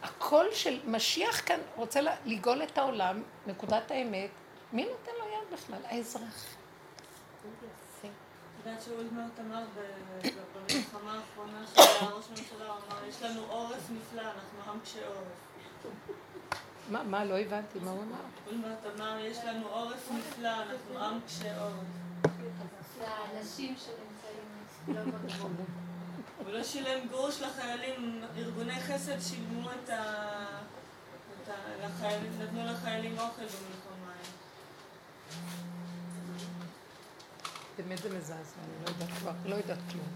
[0.03, 4.29] הקול של משיח כאן רוצה לגאול את העולם, נקודת האמת,
[4.73, 5.79] מי נותן לו יד בכלל?
[5.85, 6.45] האזרח.
[8.65, 9.63] יודעת שאולמרט אמר
[10.53, 11.81] במלחמה האחרונה של
[12.15, 15.93] ראש הממשלה, הוא אמר, יש לנו עורף נפלא, אנחנו עם קשה עורף.
[16.89, 18.17] מה, מה, לא הבנתי, מה הוא אמר?
[18.47, 22.08] אולמרט אמר, יש לנו עורף נפלא, אנחנו עם קשה עורף.
[22.99, 24.47] זה האנשים שנמצאים,
[24.87, 25.01] לא.
[26.43, 30.45] הוא לא שילם גרוש לחיילים, ארגוני חסד שילמו את ה...
[31.83, 34.13] לחיילים, נתנו לחיילים אוכל במלחמה.
[37.77, 40.07] באמת זה מזעזע, אני לא יודעת כבר, לא יודעת כלום.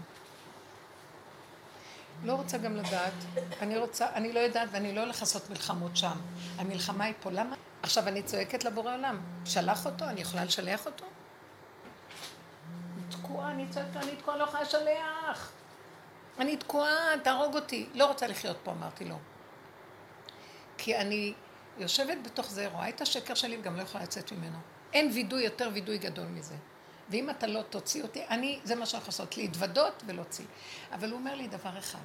[2.24, 3.12] לא רוצה גם לדעת,
[3.60, 6.18] אני רוצה, אני לא יודעת ואני לא הולך לעשות מלחמות שם.
[6.56, 7.56] המלחמה היא פה, למה?
[7.82, 11.04] עכשיו אני צועקת לבורא עולם, שלח אותו, אני יכולה לשלח אותו?
[13.44, 15.52] תקועה, אני צועקת, אני תקועה, לא יכולה לשלח.
[16.38, 17.88] אני תקועה, תהרוג אותי.
[17.94, 19.16] לא רוצה לחיות פה, אמרתי לו.
[20.78, 21.34] כי אני
[21.78, 24.58] יושבת בתוך זה, רואה את השקר שלי וגם לא יכולה לצאת ממנו.
[24.92, 26.54] אין וידוי יותר וידוי גדול מזה.
[27.08, 30.44] ואם אתה לא תוציא אותי, אני, זה מה שאני יכולה לעשות, להתוודות ולהוציא.
[30.92, 31.98] אבל הוא אומר לי דבר אחד,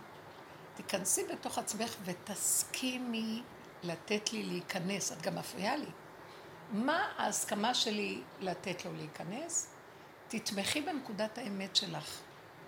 [0.76, 3.42] תיכנסי בתוך עצמך ותסכימי
[3.84, 5.90] לתת לי להיכנס, את גם מפריעה לי.
[6.72, 9.79] מה ההסכמה שלי לתת לו להיכנס?
[10.30, 12.20] תתמכי בנקודת האמת שלך.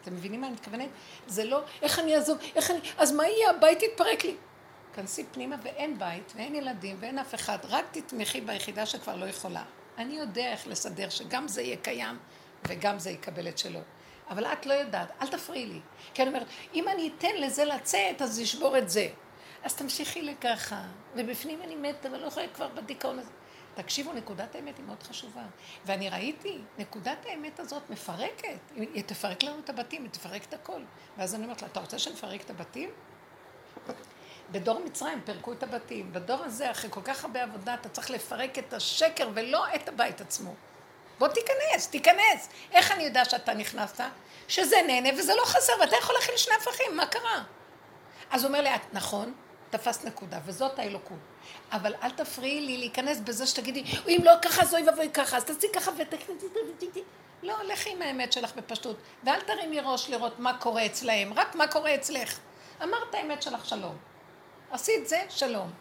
[0.01, 0.89] אתם מבינים מה אני מתכוונת?
[1.27, 4.35] זה לא, איך אני אעזוב, איך אני, אז מה יהיה, הבית יתפרק לי.
[4.93, 9.63] כנסי פנימה ואין בית ואין ילדים ואין אף אחד, רק תתמכי ביחידה שכבר לא יכולה.
[9.97, 12.17] אני יודע איך לסדר שגם זה יהיה קיים
[12.67, 13.79] וגם זה יקבל את שלו.
[14.29, 15.79] אבל את לא יודעת, אל תפריעי לי.
[16.13, 19.07] כי אני אומרת, אם אני אתן לזה לצאת, אז ישבור את זה.
[19.63, 20.83] אז תמשיכי לככה,
[21.15, 23.31] ובפנים אני מתה ולא יכולה כבר בדיכאון הזה.
[23.75, 25.43] תקשיבו, נקודת האמת היא מאוד חשובה.
[25.85, 28.59] ואני ראיתי, נקודת האמת הזאת מפרקת.
[28.75, 30.81] היא תפרק לנו את הבתים, היא תפרק את הכל.
[31.17, 32.89] ואז אני אומרת לה, אתה רוצה שנפרק את הבתים?
[34.51, 36.13] בדור מצרים פירקו את הבתים.
[36.13, 40.21] בדור הזה, אחרי כל כך הרבה עבודה, אתה צריך לפרק את השקר ולא את הבית
[40.21, 40.55] עצמו.
[41.19, 42.49] בוא תיכנס, תיכנס.
[42.71, 44.03] איך אני יודע שאתה נכנסת?
[44.47, 47.43] שזה נהנה וזה לא חסר, ואתה יכול להכיל שני הפכים, מה קרה?
[48.31, 49.33] אז הוא אומר לי, נכון,
[49.71, 51.17] תפסת נקודה, וזאת האלוקות.
[51.71, 55.43] אבל אל תפריעי לי להיכנס בזה שתגידי, אם לא ככה, אז אוי ואבוי ככה, אז
[55.43, 57.01] תעשי ככה ותגידי,
[57.43, 61.67] לא, לכי עם האמת שלך בפשטות, ואל תרימי ראש לראות מה קורה אצלהם, רק מה
[61.67, 62.39] קורה אצלך.
[62.83, 63.97] אמרת האמת שלך שלום.
[64.71, 65.71] עשית זה, שלום.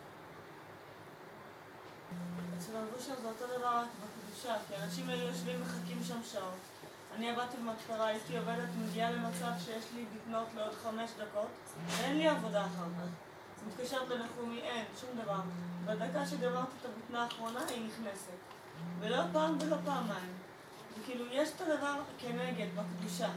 [7.14, 11.48] אני עבדתי במתפרה, הייתי עובדת, מגיעה למצב שיש לי לקנות לעוד חמש דקות,
[11.86, 13.29] ואין לי עבודה אחר כך.
[13.68, 15.40] מתקשרת לנחומי, אין, שום דבר.
[15.84, 18.38] בדקה שגמרתי את הבטנה האחרונה, היא נכנסת.
[19.00, 20.32] ולא פעם ולא פעמיים.
[20.98, 23.28] וכאילו, יש את הדבר כנגד, בקדושה.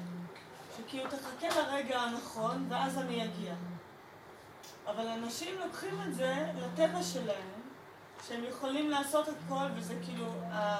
[0.77, 3.53] שכאילו תחכה לרגע הנכון, ואז אני אגיע.
[4.87, 7.49] אבל אנשים לוקחים את זה לטבע שלהם,
[8.27, 10.77] שהם יכולים לעשות את כל, וזה כאילו, ה,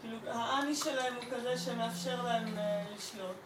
[0.00, 3.36] כאילו האני שלהם הוא כזה שמאפשר להם uh, לשלוט.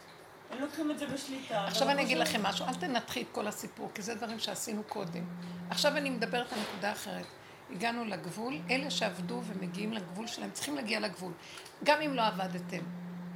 [0.50, 1.64] הם לוקחים את זה בשליטה.
[1.64, 5.24] עכשיו אני אגיד לכם משהו, אל תנתחי את כל הסיפור, כי זה דברים שעשינו קודם.
[5.70, 7.26] עכשיו אני מדברת על נקודה אחרת.
[7.70, 11.32] הגענו לגבול, אלה שעבדו ומגיעים לגבול שלהם, צריכים להגיע לגבול.
[11.84, 12.82] גם אם לא עבדתם.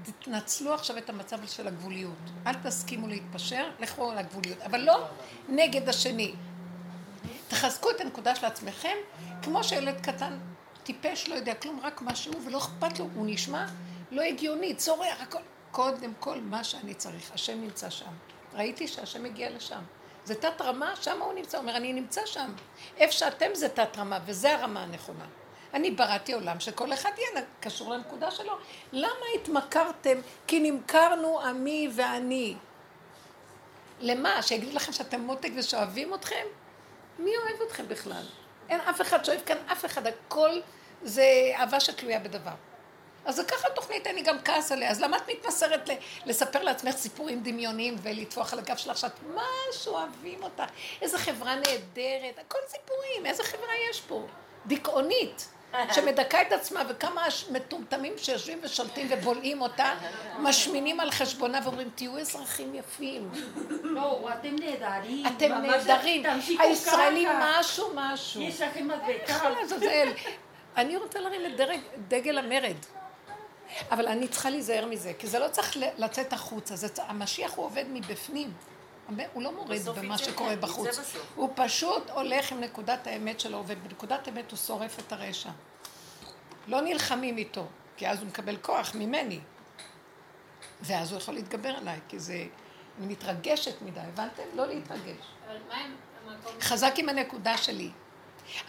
[0.02, 2.30] תתנצלו עכשיו את המצב של הגבוליות.
[2.46, 4.60] אל תסכימו להתפשר, לכו על הגבוליות.
[4.60, 5.06] אבל לא
[5.48, 6.34] נגד השני.
[7.48, 8.96] תחזקו את הנקודה של עצמכם,
[9.42, 10.38] כמו שילד קטן,
[10.82, 13.66] טיפש, לא יודע כלום, רק משהו, ולא אכפת לו, הוא נשמע
[14.10, 15.38] לא הגיוני, צורח, הכל.
[15.72, 18.10] קודם כל מה שאני צריך, השם נמצא שם.
[18.54, 19.82] ראיתי שהשם מגיע לשם.
[20.24, 21.58] זה תת רמה, שם הוא נמצא.
[21.58, 22.52] הוא אומר, אני נמצא שם.
[22.96, 25.24] איפה שאתם זה תת רמה, וזה הרמה הנכונה.
[25.74, 28.52] אני בראתי עולם שכל אחד יהיה קשור לנקודה שלו.
[28.92, 30.18] למה התמכרתם?
[30.46, 32.56] כי נמכרנו עמי ואני.
[34.00, 34.42] למה?
[34.42, 36.44] שיגידו לכם שאתם מותק ושאוהבים אתכם?
[37.18, 38.24] מי אוהב אתכם בכלל?
[38.68, 40.50] אין אף אחד שאוהב כאן אף אחד, הכל
[41.02, 42.54] זה אהבה שתלויה בדבר.
[43.24, 44.90] אז זה ככה תוכנית, אין לי גם כעס עליה.
[44.90, 45.90] אז למה את מתמסרת
[46.26, 50.64] לספר לעצמך סיפורים דמיוניים ולטפוח על הגב שלך שאת משהו אוהבים אותך?
[51.02, 54.26] איזה חברה נהדרת, הכל סיפורים, איזה חברה יש פה?
[54.66, 55.48] דיכאונית.
[55.94, 59.94] שמדכא את עצמה, וכמה מטומטמים שיושבים ושולטים ובולעים אותה,
[60.38, 63.30] משמינים על חשבונה ואומרים, תהיו אזרחים יפים.
[63.82, 65.26] לא, אתם נהדרים.
[65.26, 66.22] אתם נהדרים.
[66.58, 68.42] הישראלים משהו משהו.
[68.42, 69.48] יש לכם מדבקה.
[70.76, 72.76] אני רוצה להרים את דגל המרד.
[73.90, 78.52] אבל אני צריכה להיזהר מזה, כי זה לא צריך לצאת החוצה, המשיח הוא עובד מבפנים.
[79.32, 81.16] הוא לא מורד במה שקורה כן, בחוץ.
[81.34, 85.50] הוא פשוט הולך עם נקודת האמת שלו, ובנקודת האמת הוא שורף את הרשע.
[86.68, 89.40] לא נלחמים איתו, כי אז הוא מקבל כוח ממני.
[90.80, 92.46] ואז הוא יכול להתגבר עליי, כי זה...
[92.98, 94.42] אני מתרגשת מדי, הבנתם?
[94.54, 95.26] לא להתרגש.
[96.60, 97.90] חזק עם הנקודה שלי.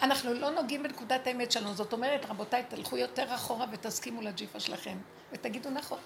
[0.02, 4.98] אנחנו לא נוגעים בנקודת האמת שלנו, זאת אומרת, רבותיי, תלכו יותר אחורה ותסכימו לג'יפה שלכם,
[5.32, 6.00] ותגידו נכון.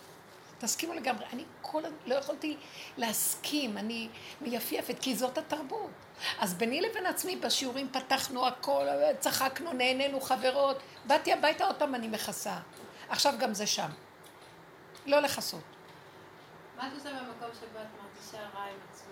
[0.60, 1.26] תסכימו לגמרי.
[1.34, 1.84] אני כל...
[2.06, 2.58] לא יכולתי
[2.98, 4.10] להסכים, אני
[4.42, 5.90] מייפייפת, כי זאת התרבות.
[6.40, 8.86] אז ביני לבין עצמי בשיעורים פתחנו הכל,
[9.20, 10.78] צחקנו, נהנינו חברות.
[11.06, 12.58] באתי הביתה, עוד פעם אני מכסה.
[13.10, 13.90] עכשיו גם זה שם.
[15.06, 15.64] לא לכסות.
[16.78, 19.06] מה את עושה במקום שבו את מרגישה רע עם עצמך?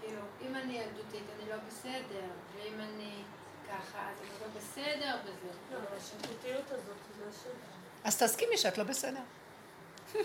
[0.00, 3.22] כאילו, אם אני ילדותית, אני לא בסדר, ואם אני
[3.68, 5.52] ככה, אז אני לא בסדר וזה.
[5.72, 7.56] לא, אבל השיפוטיות הזאת, זה השם.
[8.04, 9.20] אז תסכימי שאת לא בסדר.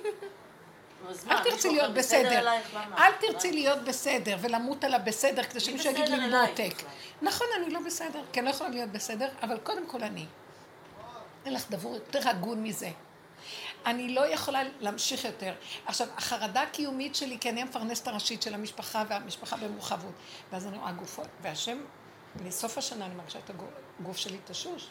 [1.29, 2.51] אל תרצי להיות בסדר.
[2.97, 6.83] אל תרצי להיות בסדר ולמות על הבסדר כדי שמישהו יגיד לי מותק.
[7.21, 10.25] נכון, אני לא בסדר, כי אני לא יכולה להיות בסדר, אבל קודם כל אני.
[11.45, 12.89] אין לך דבר יותר הגון מזה.
[13.85, 15.53] אני לא יכולה להמשיך יותר.
[15.85, 20.13] עכשיו, החרדה הקיומית שלי, כי אני המפרנסת הראשית של המשפחה והמשפחה במורחבות.
[20.51, 21.83] ואז אני רואה גופות, והשם,
[22.35, 23.51] מסוף השנה אני מרגישה את
[23.99, 24.89] הגוף שלי תשוש.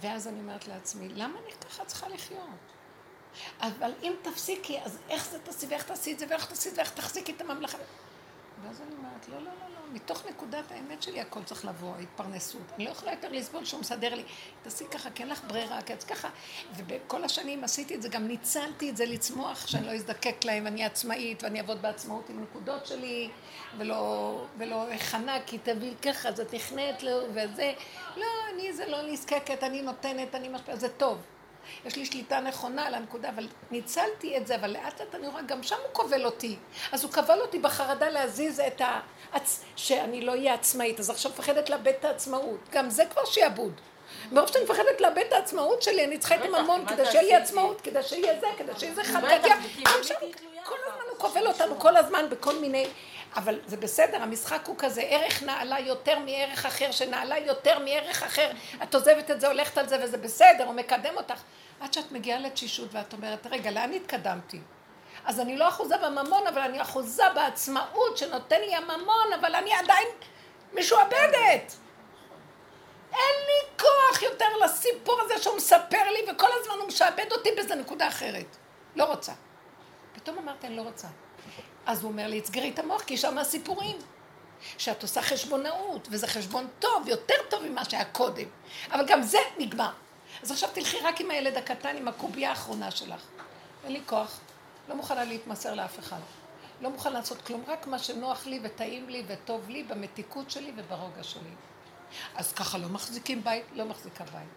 [0.00, 2.48] ואז אני אומרת לעצמי, למה אני ככה צריכה לחיות?
[3.60, 6.80] אבל אם תפסיקי, אז איך זה תעשי, ואיך תעשי את זה, ואיך תעשי את זה,
[6.80, 7.78] ואיך תחזיקי את הממלכה.
[8.62, 12.62] ואז אני אומרת, לא, לא, לא, לא, מתוך נקודת האמת שלי הכל צריך לבוא, ההתפרנסות.
[12.76, 14.22] אני לא יכולה יותר לסבול שהוא מסדר לי,
[14.62, 16.28] תעשי ככה, כי אין לך ברירה, כי את ככה.
[16.76, 20.84] ובכל השנים עשיתי את זה, גם ניצלתי את זה לצמוח, שאני לא אזדקק להם, אני
[20.84, 23.30] עצמאית, ואני אעבוד בעצמאות עם נקודות שלי,
[23.78, 27.72] ולא, ולא אכנה, כי תביא ככה, אז את נכנעת לו, וזה.
[28.16, 31.37] לא, אני זה לא נזקקת, אני נותנת, אני משפיעה, זה טוב.
[31.84, 35.42] יש לי שליטה נכונה על הנקודה, אבל ניצלתי את זה, אבל לאט לאט אני רואה,
[35.42, 36.56] גם שם הוא כובל אותי.
[36.92, 39.00] אז הוא כבל אותי בחרדה להזיז את ה...
[39.76, 42.60] שאני לא אהיה עצמאית, אז עכשיו מפחדת לאבד את העצמאות.
[42.70, 43.80] גם זה כבר שיעבוד.
[44.32, 47.80] מרוב שאני מפחדת לאבד את העצמאות שלי, אני צריכה את הממון כדי שיהיה לי עצמאות,
[47.80, 49.56] כדי שיהיה זה, כדי שיהיה זה חלקיה.
[50.64, 52.86] כל הזמן הוא כובל אותנו, כל הזמן בכל מיני...
[53.36, 58.50] אבל זה בסדר, המשחק הוא כזה, ערך נעלה יותר מערך אחר, שנעלה יותר מערך אחר,
[58.82, 61.42] את עוזבת את זה, הולכת על זה, וזה בסדר, הוא מקדם אותך.
[61.80, 64.60] עד שאת מגיעה לתשישות ואת אומרת, רגע, לאן התקדמתי?
[65.24, 70.08] אז אני לא אחוזה בממון, אבל אני אחוזה בעצמאות שנותן לי הממון, אבל אני עדיין
[70.74, 71.74] משועבדת.
[73.12, 77.74] אין לי כוח יותר לסיפור הזה שהוא מספר לי, וכל הזמן הוא משעבד אותי באיזה
[77.74, 78.56] נקודה אחרת.
[78.96, 79.32] לא רוצה.
[80.12, 81.08] פתאום אמרתי, אני לא רוצה.
[81.88, 83.96] אז הוא אומר לי, תסגרי את המוח, כי שם הסיפורים.
[84.78, 88.46] שאת עושה חשבונאות, וזה חשבון טוב, יותר טוב ממה שהיה קודם.
[88.90, 89.90] אבל גם זה נגמר.
[90.42, 93.20] אז עכשיו תלכי רק עם הילד הקטן, עם הקובייה האחרונה שלך.
[93.84, 94.40] אין לי כוח,
[94.88, 96.20] לא מוכנה להתמסר לאף אחד.
[96.80, 101.22] לא מוכנה לעשות כלום, רק מה שנוח לי וטעים לי וטוב לי במתיקות שלי וברוגע
[101.22, 101.50] שלי.
[102.36, 104.48] אז ככה לא מחזיקים בית, לא מחזיקה בית.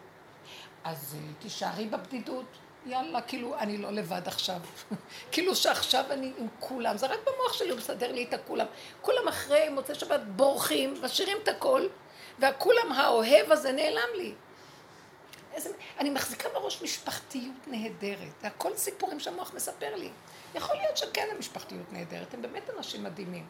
[0.83, 4.59] אז אה, תישארי בבדידות, יאללה, כאילו, אני לא לבד עכשיו.
[5.31, 8.65] כאילו שעכשיו אני עם כולם, זה רק במוח שלי, הוא מסדר לי את הכולם.
[9.01, 11.87] כולם אחרי מוצאי שבת בורחים, משאירים את הכל,
[12.39, 14.33] והכולם האוהב הזה נעלם לי.
[15.53, 15.69] איזה...
[15.99, 20.09] אני מחזיקה בראש משפחתיות נהדרת, והכל סיפורים שהמוח מספר לי.
[20.55, 23.45] יכול להיות שכן המשפחתיות נהדרת, הם באמת אנשים מדהימים.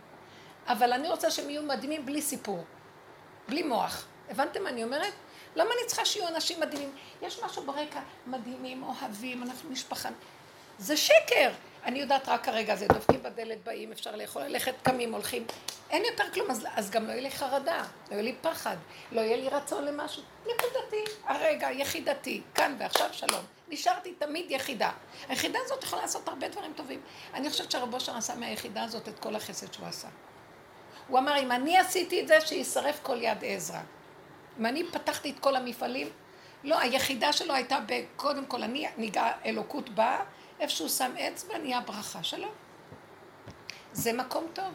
[0.67, 2.65] אבל אני רוצה שהם יהיו מדהימים בלי סיפור,
[3.47, 4.05] בלי מוח.
[4.29, 5.13] הבנתם מה אני אומרת?
[5.55, 6.91] למה אני צריכה שיהיו אנשים מדהימים?
[7.21, 10.09] יש משהו ברקע, מדהימים, אוהבים, אנחנו משפחה.
[10.77, 11.51] זה שקר.
[11.83, 15.45] אני יודעת רק הרגע הזה, דופקים בדלת, באים, אפשר לאכול, ללכת, קמים, הולכים.
[15.89, 18.77] אין יותר כלום, אז, אז גם לא יהיה לי חרדה, לא יהיה לי פחד,
[19.11, 20.23] לא יהיה לי רצון למשהו.
[20.41, 23.45] נקודתי, הרגע, יחידתי, כאן ועכשיו, שלום.
[23.67, 24.91] נשארתי תמיד יחידה.
[25.29, 27.01] היחידה הזאת יכולה לעשות הרבה דברים טובים.
[27.33, 30.07] אני חושבת שהרבו שם עשה מהיחידה הזאת את כל החסד שהוא עשה.
[31.07, 33.79] הוא אמר, אם אני עשיתי את זה, שישרף כל יד עזרא.
[34.59, 36.09] אם אני פתחתי את כל המפעלים,
[36.63, 37.77] לא, היחידה שלו הייתה,
[38.15, 40.23] קודם כל, אני ניגע, אלוקות באה,
[40.59, 42.47] איפה שהוא שם אצבע, נהיה ברכה שלו.
[43.93, 44.73] זה מקום טוב.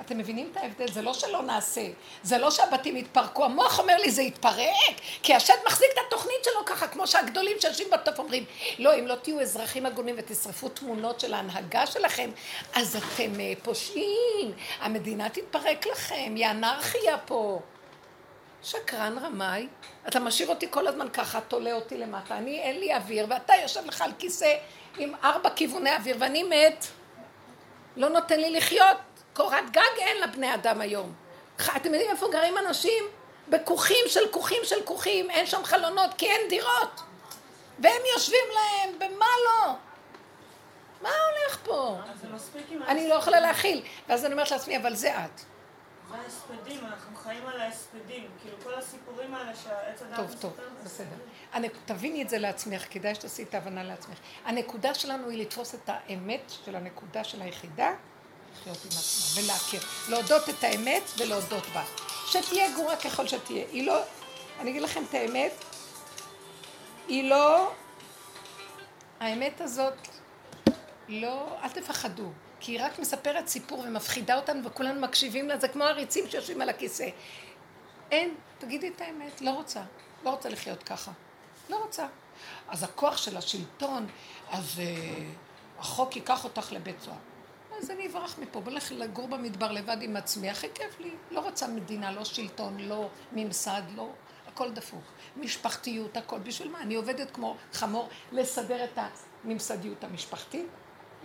[0.00, 0.88] אתם מבינים את ההבדל?
[0.88, 1.86] זה לא שלא נעשה,
[2.22, 6.64] זה לא שהבתים יתפרקו, המוח אומר לי זה יתפרק, כי השד מחזיק את התוכנית שלו
[6.66, 8.44] ככה, כמו שהגדולים שיושבים בטוף אומרים,
[8.78, 12.30] לא, אם לא תהיו אזרחים הגונים ותשרפו תמונות של ההנהגה שלכם,
[12.74, 17.60] אז אתם אה, פושעים, המדינה תתפרק לכם, היא אנרכיה פה.
[18.62, 19.68] שקרן רמאי,
[20.08, 23.86] אתה משאיר אותי כל הזמן ככה, תולה אותי למטה, אני אין לי אוויר, ואתה יושב
[23.86, 24.56] לך על כיסא
[24.98, 26.86] עם ארבע כיווני אוויר, ואני מת.
[27.96, 28.96] לא נותן לי לחיות.
[29.32, 31.12] קורת גג אין לבני אדם היום.
[31.56, 33.04] אתם יודעים איפה גרים אנשים?
[33.48, 37.00] בכוכים של כוכים של כוכים, אין שם חלונות כי אין דירות.
[37.78, 39.72] והם יושבים להם, במה לא?
[41.02, 41.96] מה הולך פה?
[42.88, 43.82] אני לא יכולה להכיל.
[44.08, 45.40] ואז אני אומרת לעצמי, אבל זה את.
[46.12, 48.28] ההספדים, אנחנו חיים על ההספדים.
[48.42, 50.52] כאילו כל הסיפורים האלה שהעץ אדם טוב, טוב,
[50.84, 51.16] בסדר.
[51.84, 54.18] תביני את זה לעצמך, כדאי שתעשי את ההבנה לעצמך.
[54.44, 57.90] הנקודה שלנו היא לתפוס את האמת של הנקודה של היחידה,
[58.52, 59.80] לחיות עם עצמה ולהכיר.
[60.08, 61.84] להודות את האמת ולהודות בה.
[62.26, 63.64] שתהיה גרוע ככל שתהיה.
[63.72, 64.02] היא לא,
[64.60, 65.52] אני אגיד לכם את האמת,
[67.08, 67.72] היא לא,
[69.20, 70.08] האמת הזאת,
[71.08, 72.30] לא, אל תפחדו.
[72.60, 76.68] כי היא רק מספרת סיפור ומפחידה אותנו וכולנו מקשיבים לה, זה כמו עריצים שיושבים על
[76.68, 77.08] הכיסא.
[78.10, 79.82] אין, תגידי את האמת, לא רוצה,
[80.24, 81.12] לא רוצה לחיות ככה.
[81.70, 82.06] לא רוצה.
[82.68, 84.06] אז הכוח של השלטון,
[84.50, 87.16] אז uh, החוק ייקח אותך לבית סוהר.
[87.78, 91.10] אז אני אברח מפה, בלך לגור במדבר לבד עם עצמי, הכי כיף לי.
[91.30, 94.08] לא רוצה מדינה, לא שלטון, לא ממסד, לא...
[94.46, 95.02] הכל דפוק.
[95.36, 96.38] משפחתיות, הכל.
[96.38, 96.80] בשביל מה?
[96.80, 98.98] אני עובדת כמו חמור לסדר את
[99.44, 100.66] הממסדיות המשפחתית,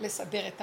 [0.00, 0.62] לסדר את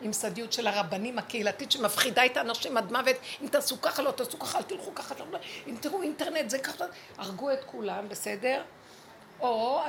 [0.00, 3.16] הממסדיות של הרבנים הקהילתית שמפחידה את האנשים עד מוות.
[3.42, 6.84] אם תעשו ככה, לא תעשו ככה, אל תלכו ככה, לא, אם תראו אינטרנט, זה ככה.
[7.18, 8.62] הרגו את כולם, בסדר?
[9.40, 9.82] או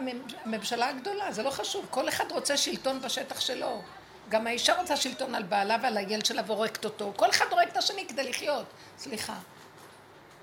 [0.45, 1.85] הממשלה הגדולה, זה לא חשוב.
[1.89, 3.81] כל אחד רוצה שלטון בשטח שלו.
[4.29, 7.13] גם האישה רוצה שלטון על בעלה ועל הילד שלה והורגת אותו.
[7.15, 8.65] כל אחד הורג את השני כדי לחיות.
[8.97, 9.35] סליחה.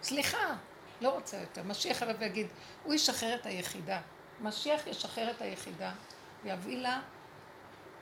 [0.02, 0.54] סליחה.
[1.00, 1.62] לא רוצה יותר.
[1.62, 2.46] משיח הרב יגיד,
[2.84, 4.00] הוא ישחרר את היחידה.
[4.40, 5.90] משיח ישחרר את היחידה
[6.44, 7.00] ויביא לה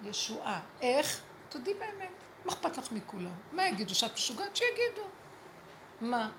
[0.07, 0.61] ישועה.
[0.81, 1.21] איך?
[1.49, 2.11] תודי באמת.
[2.45, 3.35] מה אכפת לך מכולם?
[3.53, 3.95] מה יגידו?
[3.95, 4.57] שאת משוגעת?
[4.57, 5.03] שיגידו.
[6.01, 6.31] מה?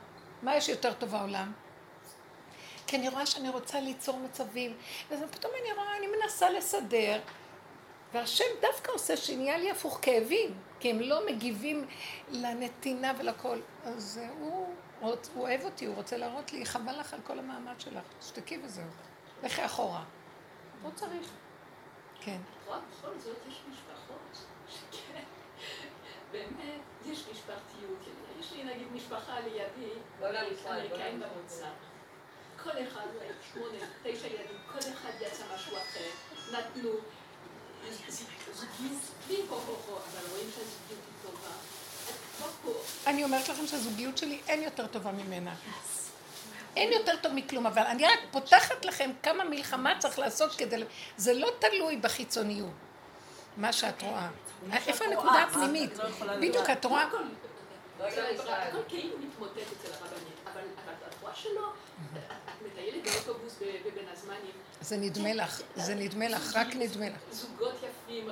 [0.42, 1.52] מה יש יותר טוב בעולם?
[2.88, 4.78] כי אני רואה שאני רוצה ליצור מצבים,
[5.10, 7.20] ואז פתאום אני רואה, אני מנסה לסדר,
[8.14, 11.88] והשם דווקא עושה שנהיה לי הפוך כאבים, כי הם לא מגיבים
[12.30, 13.60] לנתינה ולכל.
[13.84, 18.04] אז הוא, הוא אוהב אותי, הוא רוצה להראות לי, חבל לך על כל המעמד שלך,
[18.22, 18.88] שתקי וזהו.
[19.44, 20.04] לכי אחורה.
[20.84, 21.30] לא צריך.
[22.22, 22.40] כן.
[22.66, 25.24] רואה, בכל זאת יש משפחות שכן,
[26.32, 28.00] באמת, יש משפחתיות.
[28.40, 31.68] יש לי נגיד משפחה לידי, אמריקאים במוצא.
[32.64, 33.08] כל אחד,
[33.54, 36.10] שמונה, תשע ילדים, כל אחד יצא משהו אחר.
[36.52, 36.90] נתנו
[43.08, 45.56] אני אומרת לכם שהזוגיות שלי אין יותר טובה ממנה.
[46.76, 50.84] אין יותר טוב מכלום, אבל אני רק פותחת לכם כמה מלחמה צריך לעשות כדי...
[51.18, 52.72] זה לא תלוי בחיצוניות,
[53.58, 54.30] מה שאת רואה.
[54.88, 55.92] איפה הנקודה הפנימית?
[56.40, 57.04] בדיוק, את רואה...
[57.04, 60.62] הכל כאילו מתמוטט אצל הרבנית, אבל
[61.10, 61.70] את רואה שלא,
[62.16, 64.52] את מטיילת באוטובוס בבין הזמנים.
[64.82, 67.18] זה נדמה לך, זה נדמה לך, רק נדמה לך.
[67.32, 68.30] זוגות יפים,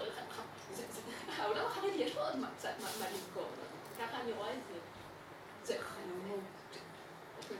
[1.37, 2.47] העולם החרדי יש לו עוד מה
[2.99, 3.49] למכור,
[3.99, 4.59] ככה אני רואה את
[5.63, 5.75] זה.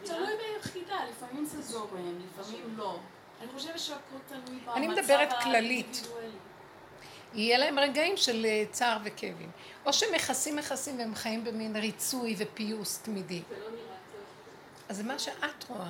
[0.06, 3.00] תלוי ביחידה, לפעמים זה זורם, לפעמים לא.
[3.42, 6.08] אני חושבת שהכל תלוי במצב אני מדברת כללית.
[7.34, 9.52] יהיה להם רגעים של אה, צער וכאבים.
[9.86, 13.42] או שמכסים מכסים והם חיים במין ריצוי ופיוס תמידי.
[13.50, 13.76] זה לא נראה
[14.12, 14.22] טוב.
[14.90, 15.90] אז זה מה שאת רואה.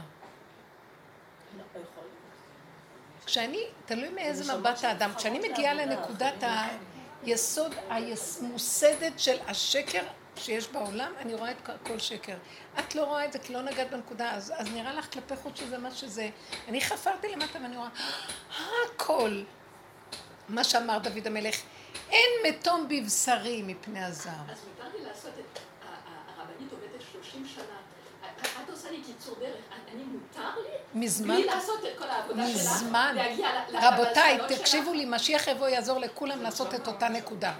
[3.25, 6.43] כשאני, תלוי מאיזה מבט האדם, כשאני מגיעה לנקודת
[7.23, 10.03] היסוד המוסדת של השקר
[10.35, 12.37] שיש בעולם, אני רואה את כל שקר.
[12.79, 15.59] את לא רואה את זה כי לא נגעת בנקודה, אז, אז נראה לך כלפי חוץ
[15.59, 16.29] שזה מה שזה.
[16.67, 17.89] אני חפרתי למטה ואני רואה,
[18.85, 19.43] הכל.
[20.49, 21.55] מה שאמר דוד המלך,
[22.09, 24.29] אין מתום בבשרי מפני הזר.
[24.49, 25.59] אז מותר לי לעשות את...
[26.37, 27.82] הרבנית עובדת 30 שנה.
[28.83, 29.55] עושה לי קיצור דרך,
[29.93, 30.99] אני מותר לי?
[31.05, 33.15] מזמן, בלי לעשות את כל העבודה שלך, מזמן,
[33.73, 37.53] רבותיי, תקשיבו לי, משיח יבוא יעזור לכולם לעשות את אותה נקודה.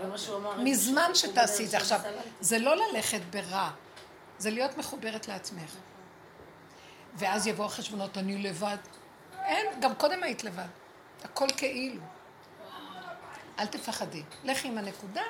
[0.57, 1.99] מזמן שתעשי את זה עכשיו,
[2.41, 3.69] זה לא ללכת ברע,
[4.37, 5.75] זה להיות מחוברת לעצמך.
[7.15, 8.77] ואז יבוא החשבונות, אני לבד.
[9.43, 10.67] אין, גם קודם היית לבד.
[11.23, 12.01] הכל כאילו.
[13.59, 14.23] אל תפחדי.
[14.43, 15.23] לכי עם הנקודה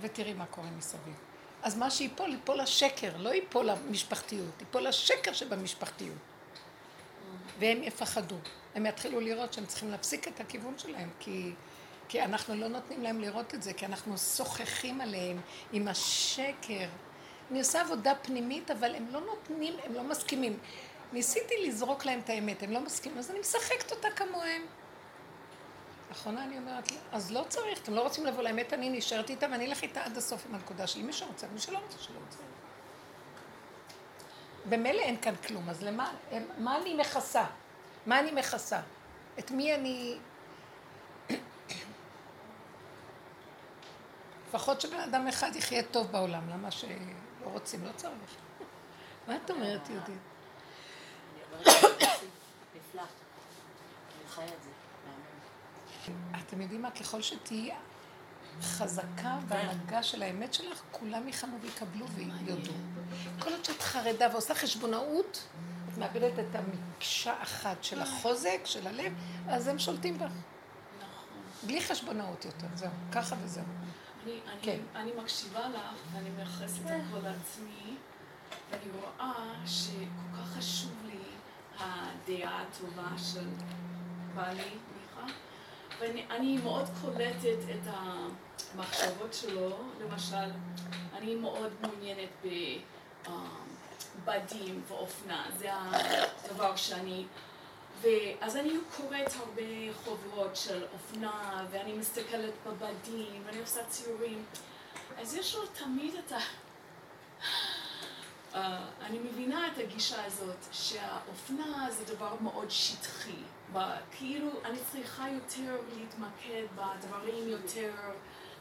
[0.00, 1.25] ותראי מה קורה מסביב.
[1.62, 6.16] אז מה שיפול, ייפול השקר, לא ייפול המשפחתיות, ייפול השקר שבמשפחתיות.
[7.58, 8.36] והם יפחדו.
[8.74, 11.52] הם יתחילו לראות שהם צריכים להפסיק את הכיוון שלהם, כי,
[12.08, 15.40] כי אנחנו לא נותנים להם לראות את זה, כי אנחנו שוחחים עליהם
[15.72, 16.88] עם השקר.
[17.50, 20.58] אני עושה עבודה פנימית, אבל הם לא נותנים, הם לא מסכימים.
[21.12, 24.62] ניסיתי לזרוק להם את האמת, הם לא מסכימים, אז אני משחקת אותה כמוהם.
[26.16, 29.66] לאחרונה אני אומרת, אז לא צריך, אתם לא רוצים לבוא לאמת, אני נשארת איתה ואני
[29.66, 31.02] אלך איתה עד הסוף עם הנקודה שלי.
[31.02, 32.38] מי שרוצה, מי שלא רוצה, שלא רוצה.
[34.68, 36.12] במילא אין כאן כלום, אז למה,
[36.58, 37.44] מה אני מכסה?
[38.06, 38.80] מה אני מכסה?
[39.38, 40.18] את מי אני...
[44.48, 46.96] לפחות שבן אדם אחד יחיה טוב בעולם, למה שלא
[47.42, 47.84] רוצים?
[47.84, 48.36] לא צריך.
[49.28, 50.18] מה את אומרת, יהודית?
[52.74, 53.02] נפלא.
[53.02, 54.85] אני חיה את זה.
[56.40, 56.90] אתם יודעים מה?
[56.90, 57.70] ככל שתהיי
[58.62, 62.72] חזקה בהנהגה של האמת שלך, כולם יחנו ויקבלו ויודו.
[63.38, 65.48] כל עוד שאת חרדה ועושה חשבונאות,
[65.92, 69.12] את מאבדת את המקשה אחת של החוזק, של הלב,
[69.48, 70.32] אז הם שולטים בך.
[71.66, 73.64] בלי חשבונאות יותר, זהו, ככה וזהו.
[74.24, 74.78] אני, אני, כן.
[74.94, 77.96] אני מקשיבה לך ואני מייחסת הכל לעצמי
[78.70, 79.32] ואני רואה
[79.66, 81.18] שכל כך חשוב לי
[81.78, 83.48] הדעה הטובה של
[84.34, 84.70] בעלי,
[85.98, 87.90] ואני אני מאוד קולטת את
[88.74, 90.50] המחשבות שלו, למשל,
[91.14, 92.46] אני מאוד מעוניינת
[94.24, 97.24] בבדים ואופנה, זה הדבר שאני...
[98.00, 99.62] ואז אני קוראת הרבה
[100.04, 104.44] חוברות של אופנה, ואני מסתכלת בבדים, ואני עושה ציורים.
[105.18, 106.38] אז יש לו תמיד את ה...
[108.52, 108.56] Uh,
[109.02, 113.42] אני מבינה את הגישה הזאת, שהאופנה זה דבר מאוד שטחי.
[114.10, 117.92] כאילו, אני צריכה יותר להתמקד בדברים יותר,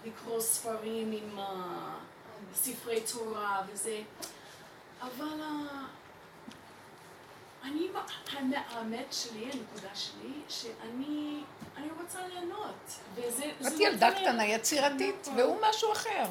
[0.06, 1.42] לקרוא ספרים עם uh,
[2.56, 4.02] ספרי תורה וזה.
[5.02, 5.76] אבל uh,
[7.64, 7.88] אני,
[8.70, 11.44] האמת שלי, הנקודה שלי, שאני
[11.78, 12.92] אני רוצה ליהנות.
[13.16, 13.52] וזה...
[13.68, 16.26] את ילדה קטנה יצירתית, והוא משהו אחר.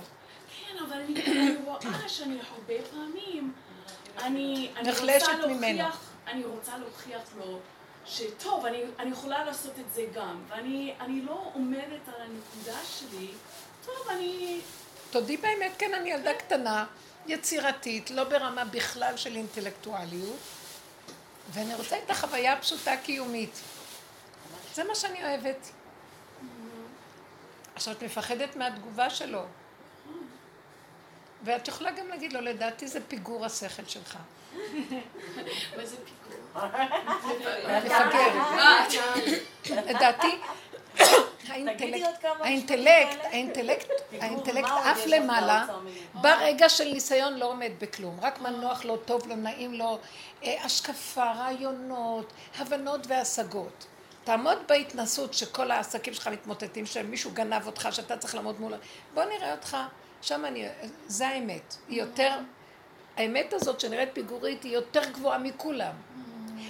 [0.59, 3.53] כן, אבל אני, רואה שאני הרבה פעמים,
[4.19, 6.11] אני, אני רוצה להוכיח.
[6.27, 7.59] אני רוצה להוכיח לו
[8.07, 13.29] שטוב, אני, אני יכולה לעשות את זה גם, ואני אני לא עומדת על הנקודה שלי,
[13.87, 14.61] טוב, אני...
[15.11, 16.87] תודי באמת, כן, אני ילדה קטנה,
[17.27, 20.39] יצירתית, לא ברמה בכלל של אינטלקטואליות,
[21.51, 23.61] ואני רוצה את החוויה הפשוטה קיומית.
[24.75, 25.71] זה מה שאני אוהבת.
[27.75, 29.43] עכשיו, את מפחדת מהתגובה שלו.
[31.45, 34.19] ואת יכולה גם להגיד לו, לדעתי זה פיגור השכל שלך.
[35.77, 36.24] מה זה פיגור?
[39.87, 40.39] לדעתי,
[41.49, 43.91] האינטלקט, האינטלקט, האינטלקט,
[44.21, 45.67] האינטלקט עף למעלה,
[46.15, 49.99] ברגע של ניסיון לא עומד בכלום, רק מה נוח לו, טוב לו, נעים לו,
[50.45, 53.87] אה, השקפה, רעיונות, הבנות והשגות.
[54.25, 58.75] תעמוד בהתנסות שכל העסקים שלך מתמוטטים, שמישהו גנב אותך, שאתה צריך לעמוד מול...
[59.15, 59.77] בוא נראה אותך,
[60.23, 60.69] שם אני...
[61.07, 61.77] זה האמת.
[61.89, 62.39] היא יותר...
[63.17, 65.93] האמת הזאת שנראית פיגורית היא יותר גבוהה מכולם.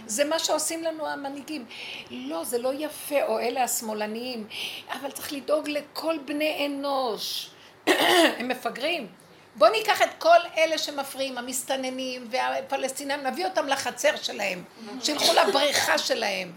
[0.06, 1.64] זה מה שעושים לנו המנהיגים.
[2.10, 4.46] לא, זה לא יפה, או אלה השמאלניים,
[4.92, 7.50] אבל צריך לדאוג לכל בני אנוש.
[8.38, 9.08] הם מפגרים.
[9.56, 14.64] בואו ניקח את כל אלה שמפריעים, המסתננים והפלסטינים, נביא אותם לחצר שלהם,
[15.02, 16.52] שילכו לבריכה שלהם,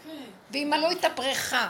[0.51, 1.67] וימלאו את הבריכה.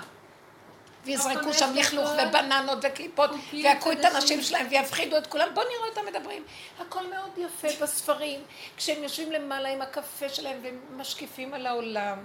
[1.07, 5.47] ויזרקו שם לכלוך ובננות וקליפות, ויעקו את הנשים שלהם ויפחידו את כולם.
[5.53, 6.43] בואו נראה אותם מדברים.
[6.79, 8.41] הכל מאוד יפה בספרים,
[8.77, 12.17] כשהם יושבים למעלה עם הקפה שלהם ומשקיפים על העולם.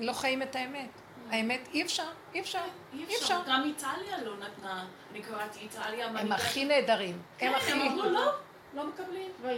[0.00, 0.88] לא חיים את האמת.
[1.30, 2.58] האמת, אי אפשר, אי אפשר,
[2.92, 3.40] אי אפשר.
[3.46, 6.06] גם איטליה לא נתנה, אני קראתי איטליה.
[6.06, 7.22] הם הכי נהדרים.
[7.40, 7.72] הם הכי...
[7.72, 8.32] הם אמרו לא,
[8.74, 9.30] לא מקבלים.
[9.44, 9.50] לא.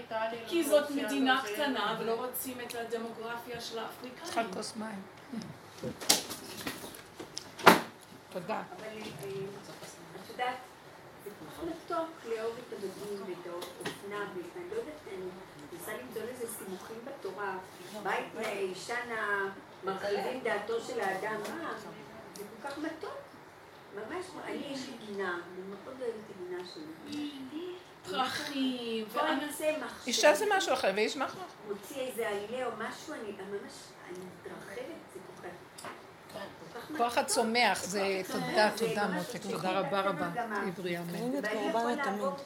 [0.49, 4.25] כי זאת מדינה קטנה ולא רוצים את הדמוגרפיה של האפריקאים.
[4.25, 5.03] צריכה כוס מים.
[8.31, 8.63] תודה.
[8.77, 9.01] אבל אה,
[10.25, 10.57] את יודעת,
[11.25, 15.27] זה כל כך מתוק לאהוב את המדהים ואת האופנה ואני לא יודעת, אני
[15.73, 17.59] מנסה למדול איזה סימוכים בתורה.
[18.03, 18.35] בית
[20.43, 21.79] דעתו של האדם, מה?
[22.37, 23.19] זה כל כך מתוק.
[23.95, 27.77] ממש, אני יש לי גינה, אני מאוד אוהבת את הגינה שלי.
[28.05, 29.07] פרחים.
[30.07, 31.39] אישה זה משהו אחר, ואיש אחר.
[31.69, 33.73] מוציא איזה עלה או משהו, אני ממש,
[34.09, 35.55] אני מתרחבת, זה כל כך...
[36.33, 39.43] כל כך כוח הצומח, זה תודה, תודה מותק.
[39.51, 40.29] תודה רבה רבה.
[40.77, 41.15] בריאה, אמן.
[41.15, 42.01] אני לעבור תמיד.
[42.07, 42.41] הזאת.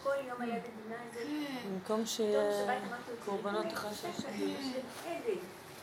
[1.67, 2.81] במקום שיהיה
[3.25, 5.35] קורבנות "זה אחרי יפה, שיש אני יושבת עדן."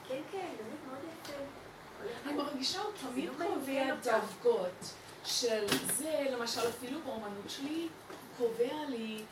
[0.07, 1.33] כן, כן, יפה.
[2.25, 3.95] אני מרגישה הוא תמיד קובע.
[4.03, 4.93] דרגות
[5.25, 5.67] של
[5.97, 7.87] זה, למשל אפילו באומנות שלי,
[8.37, 9.23] קובע לי,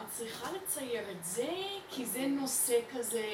[0.00, 1.52] את צריכה לצייר את זה,
[1.90, 3.26] כי זה נושא כזה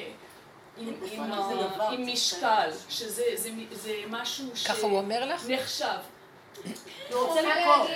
[0.77, 5.41] עם, משקל, שזה זה, זה משהו ככה הוא אומר לך?
[5.41, 5.85] שנחשב.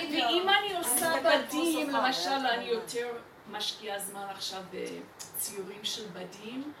[0.04, 0.28] אגיד לו.
[0.28, 2.30] ואם אני עושה בדים, למשל.
[2.30, 3.08] אני יותר
[3.50, 6.72] משקיעה זמן עכשיו בציורים של בדים,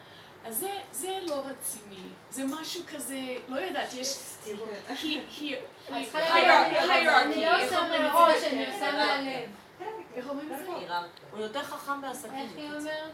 [0.46, 2.08] אז זה, זה לא רציני.
[2.30, 3.18] זה משהו כזה,
[3.48, 4.16] לא יודעת, יש...
[4.44, 5.42] hierarchy,
[5.90, 6.14] לא איך
[7.64, 8.46] עושה אומרים את מראש, זה?
[8.46, 9.50] אני עושה מהלב.
[10.14, 10.72] איך אומרים את זה?
[11.30, 12.34] הוא יותר חכם בעסקים.
[12.34, 13.12] איך היא אומרת?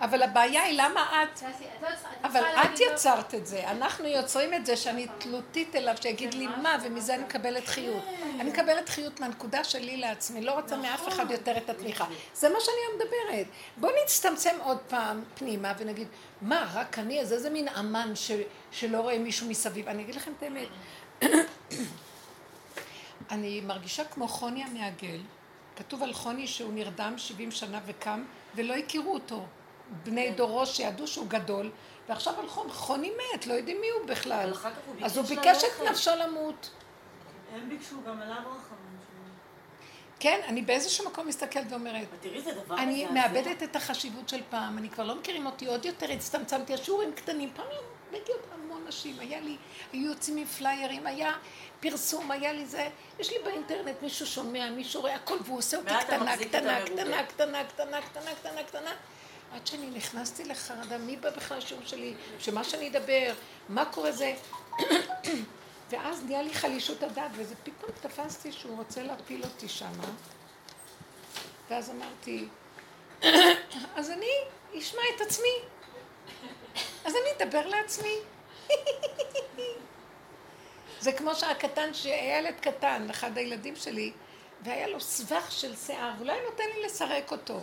[0.00, 1.42] אבל הבעיה היא למה את...
[1.82, 1.88] לא
[2.24, 6.76] אבל את יצרת את זה, אנחנו יוצרים את זה שאני תלותית אליו, שיגיד לי מה,
[6.82, 8.04] ומזה אני מקבלת חיות.
[8.40, 12.04] אני מקבלת חיות מהנקודה שלי לעצמי, לא רוצה מאף אחד יותר את התמיכה.
[12.34, 13.46] זה מה שאני מדברת.
[13.76, 16.08] בוא נצטמצם עוד פעם פנימה ונגיד,
[16.42, 18.12] מה, רק אני, אז איזה מין אמן
[18.72, 19.88] שלא רואה מישהו מסביב.
[19.88, 20.68] אני אגיד לכם את האמת.
[23.30, 25.18] אני מרגישה כמו חוני המעגל.
[25.76, 28.24] כתוב על חוני שהוא נרדם 70 שנה וקם,
[28.54, 29.46] ולא הכירו אותו.
[30.02, 31.70] בני דורו שידעו שהוא גדול,
[32.08, 34.52] ועכשיו על חוני, מת, לא יודעים מי הוא בכלל.
[35.02, 35.88] אז הוא ביקש את.
[35.90, 36.70] נפשו למות.
[37.54, 38.94] הם ביקשו גם עליו רחמים.
[40.20, 42.08] כן, אני באיזשהו מקום מסתכלת ואומרת,
[42.70, 43.06] אני.
[43.06, 47.50] מאבדת את החשיבות של פעם, אני כבר לא מכירים אותי, עוד יותר הצטמצמתי, השיעורים קטנים,
[47.54, 49.56] פעם לא הבאתי אותם המון נשים, היה לי,
[49.92, 51.32] היו יוצאים עם פליירים, היה
[51.80, 55.88] פרסום, היה לי זה, יש לי באינטרנט, מישהו שומע, מישהו רואה הכל, והוא עושה אותי
[56.00, 57.24] קטנה, קטנה, המרובה.
[57.24, 58.90] קטנה, קטנה, קטנה, קטנה, קטנה, קטנה,
[59.54, 63.32] עד שאני נכנסתי לחרדה, מי בא בכלל לשיעור שלי, שמה שאני אדבר,
[63.68, 64.34] מה קורה זה,
[65.90, 70.10] ואז נהיה לי חלישות הדעת, וזה פתאום תפסתי שהוא רוצה להפיל אותי שמה,
[71.70, 72.48] ואז אמרתי,
[73.98, 74.30] אז אני
[74.78, 75.58] אשמע את עצמי.
[77.04, 78.18] אז אני אדבר לעצמי.
[81.00, 84.12] זה כמו שהקטן, שהיה ילד קטן, אחד הילדים שלי,
[84.62, 87.60] והיה לו סבך של שיער, והוא לא היה נותן לי לסרק אותו.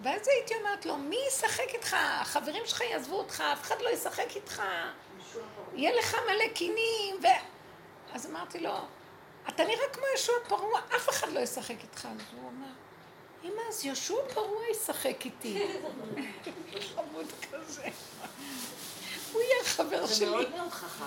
[0.00, 1.96] ואז הייתי אומרת לו, מי ישחק איתך?
[2.00, 4.62] החברים שלך יעזבו אותך, אף אחד לא ישחק איתך.
[5.74, 7.26] יהיה לך מלא קינים, ו...
[8.12, 8.74] אז אמרתי לו,
[9.48, 12.08] אתה נראה כמו יהושע פרוע, אף אחד לא ישחק איתך.
[12.10, 12.72] אז הוא אמר,
[13.44, 15.66] אמא, אז יהושע פרוע ישחק איתי.
[16.94, 17.88] חמוד כזה.
[19.32, 20.30] הוא יהיה חבר זה שלי.
[20.30, 21.04] מאוד מאוד חכם.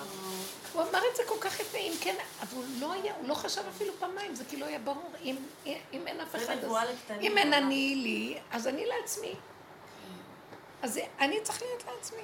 [0.72, 3.34] הוא אמר את זה כל כך יפה, אם כן, אבל הוא לא היה, הוא לא
[3.34, 6.72] חשב אפילו פעמיים, זה כאילו היה ברור, אם, אם אין אף זה אחד, אז.
[7.20, 9.34] אם אין אני לי, אז אני לעצמי.
[10.82, 12.22] אז אני צריך להיות לעצמי.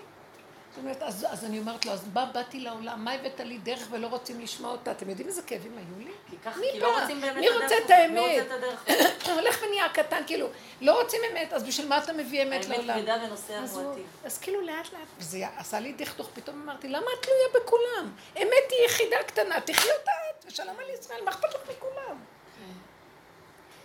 [0.79, 3.89] זאת אומרת, אז, אז אני אומרת לו, אז מה באתי לעולם, מה הבאת לי דרך
[3.91, 4.91] ולא רוצים לשמוע אותה?
[4.91, 6.13] אתם יודעים איזה כאבים היו לי?
[6.31, 7.03] כי ככה, כי לא בא?
[7.03, 8.47] רוצים באמת מי הדרך רוצה את האמת?
[9.37, 10.47] הולך ונהיה קטן, כאילו,
[10.81, 12.99] לא רוצים אמת, אז בשביל מה אתה מביא אמת האמת לעולם?
[12.99, 14.07] כבדה ונושא המועטים.
[14.25, 18.13] אז כאילו לאט לאט, וזה עשה לי דכדוך, פתאום אמרתי, למה את תלויה בכולם?
[18.37, 22.17] אמת היא יחידה קטנה, תחי אותה את, ושלום על ישראל, מה אכפת לך מכולם?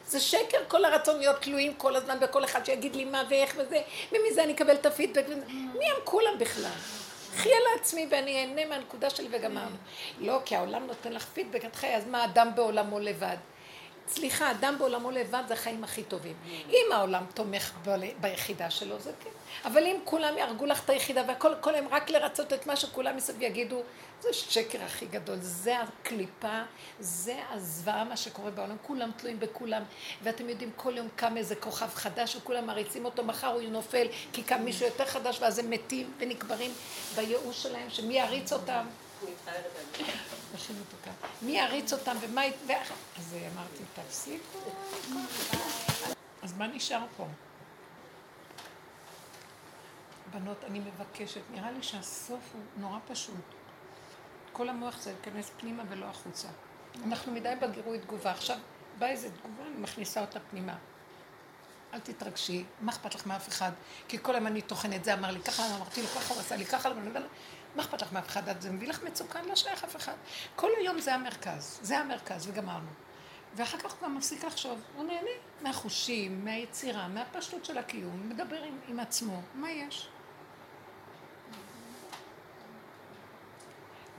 [0.08, 3.82] זה שקר כל הרצון להיות תלויים כל הזמן בכל אחד שיגיד לי מה ואיך וזה,
[4.12, 5.26] ומזה אני אקבל את הפידבק.
[5.48, 6.72] מי הם כולם בכלל?
[7.36, 9.76] חיה לעצמי ואני אהנה מהנקודה שלי וגמרנו.
[10.20, 13.38] לא, כי העולם נותן לך פידבק, את חיה, אז מה אדם בעולמו לבד?
[14.08, 16.36] סליחה, אדם בעולמו לבד זה החיים הכי טובים.
[16.70, 17.72] אם העולם תומך
[18.22, 19.30] ביחידה שלו, זה כן.
[19.66, 23.16] אבל אם כולם יהרגו לך את היחידה והכל כל הם רק לרצות את מה שכולם
[23.16, 23.82] מסביב יגידו,
[24.22, 25.38] זה שקר הכי גדול.
[25.42, 26.62] זה הקליפה,
[27.00, 28.76] זה הזוועה מה שקורה בעולם.
[28.82, 29.84] כולם תלויים בכולם.
[30.24, 34.44] ואתם יודעים, כל יום קם איזה כוכב חדש וכולם מריצים אותו, מחר הוא נופל, כי
[34.44, 36.72] קם מישהו יותר חדש ואז הם מתים ונקברים
[37.16, 38.86] בייאוש שלהם, שמי יריץ אותם.
[41.42, 42.42] מי יריץ אותם ומה...
[43.18, 44.60] אז אמרתי, תפסיקו.
[46.42, 47.28] אז מה נשאר פה?
[50.34, 53.36] בנות, אני מבקשת, נראה לי שהסוף הוא נורא פשוט.
[54.54, 56.48] כל המוח זה להיכנס פנימה ולא החוצה.
[57.06, 58.32] אנחנו מדי בגירוי תגובה.
[58.32, 58.58] עכשיו,
[59.00, 60.76] באה איזה תגובה, אני מכניסה אותה פנימה.
[61.94, 63.72] אל תתרגשי, מה אכפת לך מאף אחד?
[64.08, 66.66] כי כל היום אני טוחנת, זה אמר לי ככה, אמרתי לו ככה, הוא עשה לי
[66.66, 66.90] ככה,
[67.76, 68.62] מה אכפת לך מאף אחד?
[68.62, 70.14] זה מביא לך מצוקה, אני לא שייך אף אחד.
[70.56, 72.90] כל היום זה המרכז, זה המרכז, וגמרנו.
[73.56, 75.30] ואחר כך הוא גם מפסיק לחשוב, הוא נהנה
[75.62, 80.10] מהחושים, מהיצירה, מהפשטות של הקיום, מדבר עם, עם עצמו, מה יש?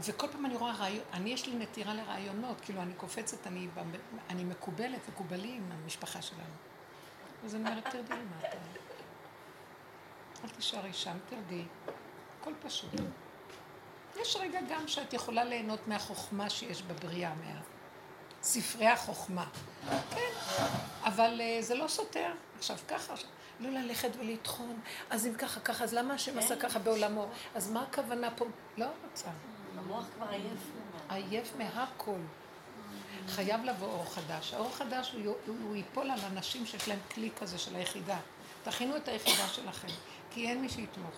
[0.01, 3.69] וכל פעם אני רואה רעיון, אני יש לי נטירה לרעיונות, כאילו אני קופצת, אני,
[4.31, 6.55] אני מקובלת, מקובלים, המשפחה שלנו.
[7.45, 8.57] אז אני אומרת, תרדי למטה.
[10.45, 11.65] אל תישארי שם, תרדי.
[12.41, 12.91] הכל פשוט.
[14.21, 17.33] יש רגע גם שאת יכולה ליהנות מהחוכמה שיש בבריאה,
[18.41, 19.47] מהספרי החוכמה.
[19.89, 20.33] כן,
[21.05, 22.33] אבל אה, זה לא סותר.
[22.59, 23.29] עכשיו ככה, עכשיו,
[23.61, 24.81] לא ללכת ולטחון.
[25.11, 27.27] אז אם ככה, ככה, אז למה השם עשה ככה בעולמו?
[27.55, 28.45] אז מה הכוונה פה?
[28.77, 29.29] לא רוצה.
[29.79, 30.71] המוח כבר עייף.
[31.09, 32.21] עייף מהכל.
[33.29, 34.55] חייב לבוא אור חדש.
[34.55, 38.19] האור חדש הוא, הוא, הוא ייפול על אנשים שיש להם כלי כזה של היחידה.
[38.65, 39.89] תכינו את היחידה שלכם,
[40.31, 41.15] כי אין מי שיתמוך.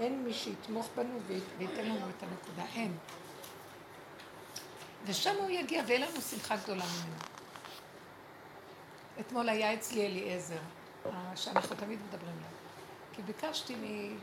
[0.00, 1.18] אין מי שיתמוך בנו
[1.58, 2.64] וייתן לנו את הנקודה.
[2.74, 2.96] אין.
[5.04, 7.16] ושם הוא יגיע ויהיה לנו שמחה גדולה ממנו.
[9.20, 10.60] אתמול היה אצלי אליעזר,
[11.34, 12.50] שאנחנו תמיד מדברים עליו.
[13.12, 14.18] כי ביקשתי מ...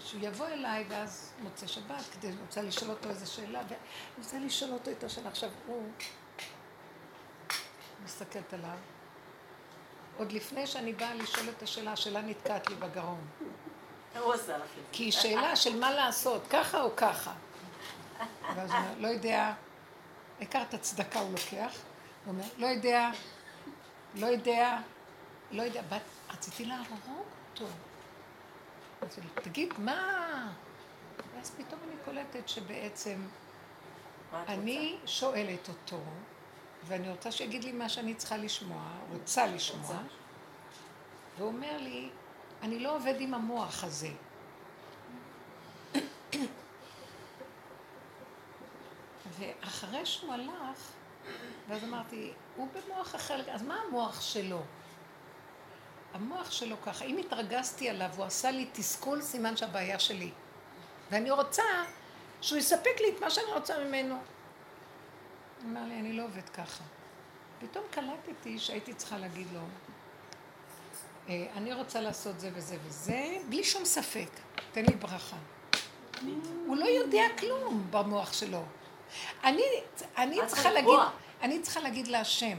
[0.00, 3.78] שהוא יבוא אליי, ואז מוצא שבת, כדי, אני רוצה לשאול אותו איזה שאלה, ואני
[4.18, 5.28] רוצה לשאול אותו את השאלה.
[5.28, 5.88] עכשיו, הוא
[8.04, 8.76] מסתכלת עליו.
[10.18, 13.26] עוד לפני שאני באה לשאול את השאלה, השאלה נתקעת לי בגרון.
[14.92, 17.32] כי היא שאלה של מה לעשות, ככה או ככה.
[18.56, 19.54] ואז הוא אומר, לא יודע,
[20.38, 21.72] העיקר את הצדקה הוא לוקח.
[22.24, 23.10] הוא אומר, לא יודע,
[24.14, 24.78] לא יודע,
[25.50, 26.02] לא יודע, בת,
[26.32, 27.00] רציתי להרוג
[27.50, 27.66] אותו.
[29.02, 30.52] אמרתי לו, תגיד, מה?
[31.34, 33.26] ואז פתאום אני קולטת שבעצם
[34.48, 36.00] אני שואלת אותו,
[36.84, 38.82] ואני רוצה שיגיד לי מה שאני צריכה לשמוע,
[39.12, 39.96] רוצה לשמוע,
[41.38, 42.08] והוא אומר לי,
[42.62, 44.08] אני לא עובד עם המוח הזה.
[49.38, 50.92] ואחרי שהוא הלך,
[51.68, 54.62] ואז אמרתי, הוא במוח אחר, אז מה המוח שלו?
[56.14, 60.30] המוח שלו ככה, אם התרגזתי עליו, הוא עשה לי תסכול, סימן שהבעיה שלי.
[61.10, 61.62] ואני רוצה
[62.40, 64.14] שהוא יספק לי את מה שאני רוצה ממנו.
[64.14, 66.84] הוא אמר לי, אני לא עובד ככה.
[67.60, 69.64] פתאום קלטתי שהייתי צריכה להגיד לו, "אה,
[71.28, 74.28] אני רוצה לעשות זה וזה וזה, בלי שום ספק,
[74.72, 75.36] תן לי ברכה.
[76.66, 78.62] הוא לא יודע כלום במוח שלו.
[79.44, 79.62] אני,
[80.16, 80.98] אני צריכה להגיד.
[81.42, 82.58] אני צריכה להגיד להשם,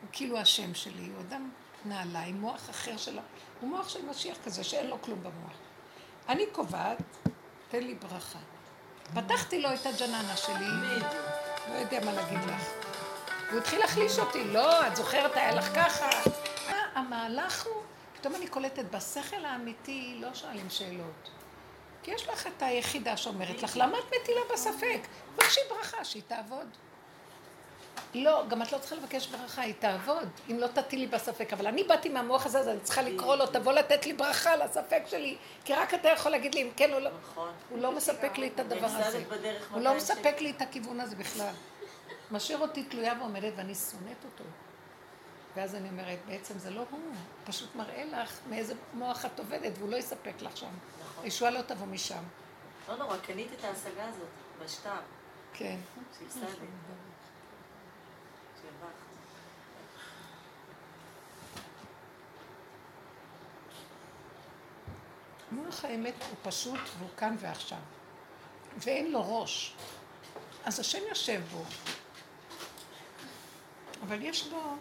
[0.00, 1.50] הוא כאילו השם שלי, הוא אדם
[1.84, 3.22] נעליים, מוח אחר שלו,
[3.60, 5.56] הוא מוח של משיח כזה שאין לו כלום במוח.
[6.28, 7.02] אני קובעת,
[7.68, 8.38] תן לי ברכה.
[9.14, 11.00] פתחתי לו את הג'ננה שלי,
[11.68, 12.68] לא יודע מה להגיד לך.
[13.50, 16.10] הוא התחיל להחליש אותי, לא, את זוכרת, היה לך ככה.
[16.70, 17.82] מה, המהלך הוא,
[18.24, 21.30] פתאום אני קולטת, בשכל האמיתי לא שואלים שאלות.
[22.02, 25.00] כי יש לך את היחידה שאומרת לך, למה את מטילה בספק?
[25.36, 26.66] תבקשי ברכה, שהיא תעבוד.
[28.14, 31.52] לא, גם את לא צריכה לבקש ברכה, היא תעבוד, אם לא תטילי בספק.
[31.52, 35.02] אבל אני באתי מהמוח הזה, אז אני צריכה לקרוא לו, תבוא לתת לי ברכה לספק
[35.06, 37.10] שלי, כי רק אתה יכול להגיד לי אם כן או לא.
[37.22, 37.52] נכון.
[37.70, 39.24] הוא לא מספק לי את הדבר הזה.
[39.70, 41.54] הוא לא 200 מספק לי את הכיוון הזה בכלל.
[42.30, 44.44] משאיר אותי תלויה ועומדת ואני שונאת אותו.
[45.54, 47.00] ואז אני אומרת, בעצם זה לא הוא,
[47.44, 50.66] פשוט מראה לך מאיזה מוח את עובדת והוא לא יספק לך שם.
[51.00, 51.24] נכון.
[51.24, 52.22] הישועה לא תבוא משם.
[52.88, 54.28] לא נורא, קנית את ההשגה הזאת,
[54.64, 54.90] בשטר,
[55.54, 55.76] כן.
[58.62, 59.04] שהרווחת.
[65.50, 67.78] מוח האמת הוא פשוט והוא כאן ועכשיו.
[68.78, 69.76] ואין לו ראש.
[70.64, 71.64] אז השם יושב בו.
[74.02, 74.76] אבל יש בו...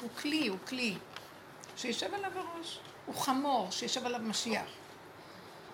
[0.00, 0.94] הוא כלי, הוא כלי.
[1.76, 2.78] שישב עליו הראש.
[3.06, 4.70] הוא חמור, שישב עליו משיח.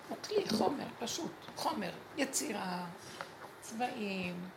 [0.09, 1.31] הוא כלי, חומר, פשוט.
[1.55, 1.91] חומר.
[2.17, 2.85] יצירה,
[3.61, 4.49] צבעים.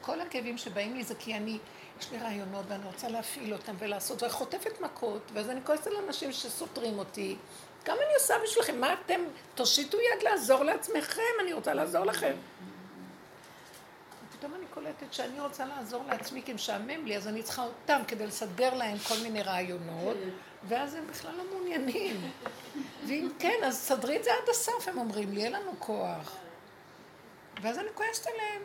[0.00, 1.58] כל הכאבים שבאים לי זה כי אני,
[2.00, 5.96] יש לי רעיונות ואני רוצה להפעיל אותם ולעשות, ואני חוטפת מכות, ואז אני כועסת על
[5.96, 7.36] אנשים שסותרים אותי.
[7.84, 8.80] כמה אני עושה בשבילכם?
[8.80, 9.20] מה אתם,
[9.54, 12.34] תושיטו יד לעזור לעצמכם, אני רוצה לעזור לכם.
[14.80, 18.98] קולטת שאני רוצה לעזור לעצמי כי משעמם לי, אז אני צריכה אותם כדי לסדר להם
[18.98, 20.16] כל מיני רעיונות,
[20.68, 22.30] ואז הם בכלל לא מעוניינים.
[23.06, 26.36] ואם כן, אז סדרי את זה עד הסוף, הם אומרים לי, אין לנו כוח.
[27.62, 28.62] ואז אני כועסת עליהם.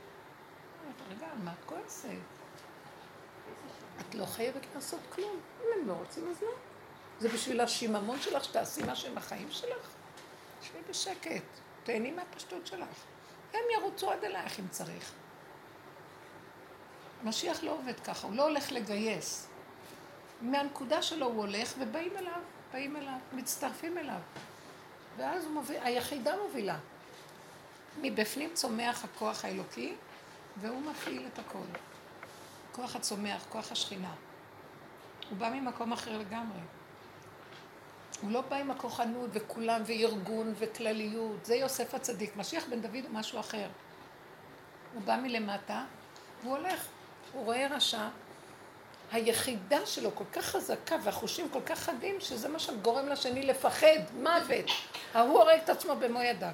[1.10, 2.10] רגע, מה את כועסת?
[4.00, 5.40] את לא חייבת לעשות כלום.
[5.62, 6.52] אם הם לא רוצים, אז לא.
[7.20, 9.90] זה בשביל השיממון שלך שתעשי משהו עם החיים שלך?
[10.62, 11.44] תשבי בשקט,
[11.84, 13.04] תהני מהפשטות שלך.
[13.54, 15.14] הם ירוצו עד אלייך אם צריך.
[17.26, 19.48] משיח לא עובד ככה, הוא לא הולך לגייס.
[20.42, 22.42] מהנקודה שלו הוא הולך ובאים אליו,
[22.74, 24.20] באים אליו, מצטרפים אליו.
[25.18, 26.78] ואז הוא מוביל, היחידה מובילה.
[28.02, 29.94] מבפנים צומח הכוח האלוקי,
[30.58, 31.66] והוא מפעיל את הכל.
[32.72, 34.14] כוח הצומח, כוח השכינה.
[35.30, 36.60] הוא בא ממקום אחר לגמרי.
[38.22, 41.46] הוא לא בא עם הכוחנות וכולם וארגון וכלליות.
[41.46, 42.38] זה יוסף הצדיק.
[42.38, 43.68] משיח בן דוד הוא משהו אחר.
[44.94, 45.86] הוא בא מלמטה,
[46.42, 46.88] והוא הולך.
[47.36, 48.08] הוא רואה רשע.
[49.12, 54.66] היחידה שלו כל כך חזקה והחושים כל כך חדים, שזה מה שגורם לשני לפחד, מוות.
[55.14, 56.50] ההוא הורג את עצמו במו ידיו.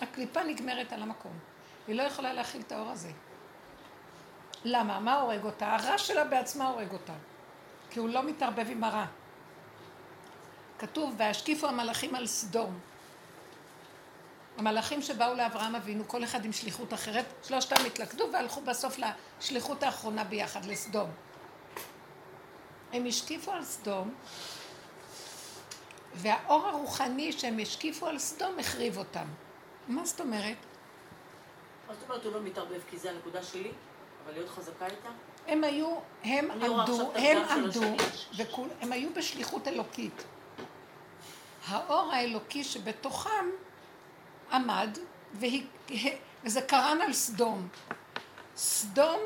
[0.00, 1.32] הקליפה נגמרת על המקום.
[1.88, 3.10] היא לא יכולה להכיל את האור הזה.
[4.64, 5.00] למה?
[5.00, 5.74] מה הורג אותה?
[5.74, 7.12] הרע שלה בעצמה הורג אותה.
[7.90, 9.06] כי הוא לא מתערבב עם הרע.
[10.78, 12.78] כתוב, והשקיפו המלאכים על סדום.
[14.58, 20.24] המלאכים שבאו לאברהם אבינו, כל אחד עם שליחות אחרת, שלושתם התלכדו והלכו בסוף לשליחות האחרונה
[20.24, 21.10] ביחד, לסדום.
[22.92, 24.14] הם השקיפו על סדום,
[26.14, 29.26] והאור הרוחני שהם השקיפו על סדום החריב אותם.
[29.88, 30.56] מה זאת אומרת?
[31.88, 33.72] מה זאת אומרת הוא לא מתערבב כי זה הנקודה שלי,
[34.24, 35.08] אבל להיות חזקה איתה?
[35.46, 37.94] הם היו, הם עמדו, הם עמדו,
[38.80, 40.24] הם היו בשליחות אלוקית.
[41.68, 43.46] האור האלוקי שבתוכם
[44.52, 44.98] עמד,
[45.34, 45.66] והיא,
[46.44, 47.68] וזה קרן על סדום.
[48.56, 49.20] סדום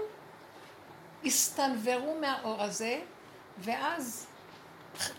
[1.25, 3.01] הסתנוורו מהאור הזה,
[3.59, 4.27] ואז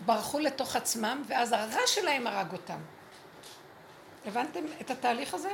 [0.05, 2.79] ברחו לתוך עצמם, ואז הרע שלהם הרג אותם.
[4.25, 5.51] הבנתם את התהליך הזה?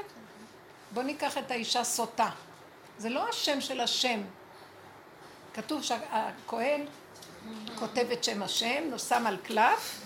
[0.91, 2.29] בואו ניקח את האישה סוטה.
[2.97, 4.21] זה לא השם של השם.
[5.53, 6.85] כתוב שהכהן
[7.75, 10.01] כותב את שם השם, שם על קלף,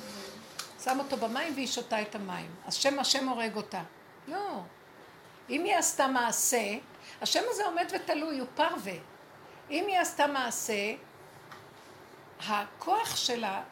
[0.84, 2.52] שם אותו במים והיא שותה את המים.
[2.66, 3.82] אז שם השם הורג אותה.
[4.32, 4.60] לא.
[5.50, 6.78] אם היא עשתה מעשה,
[7.22, 8.94] השם הזה עומד ותלוי, הוא פרווה.
[9.72, 10.94] אם היא עשתה מעשה,
[12.48, 13.64] הכוח שלה,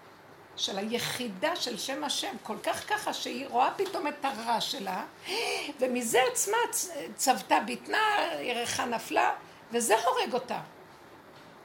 [0.56, 5.06] של היחידה של שם השם, כל כך ככה שהיא רואה פתאום את הרע שלה,
[5.80, 7.98] ומזה עצמה צ- צבתה בטנה,
[8.42, 9.32] ירחה נפלה,
[9.72, 10.60] וזה הורג אותה.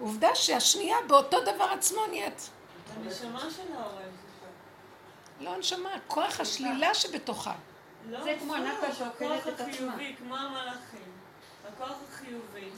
[0.01, 2.51] עובדה שהשנייה באותו דבר עצמו נהיית.
[2.97, 4.47] הנשמה שלה הורג אותה.
[5.41, 7.55] לא הנשמה, כוח השלילה שבתוכה.
[8.11, 9.93] לא, זה כמו הנפש שאוכלת את הכוח עצמה.
[9.95, 11.13] החיובי, כמו המלאכים.
[11.69, 12.69] הכוח החיובי.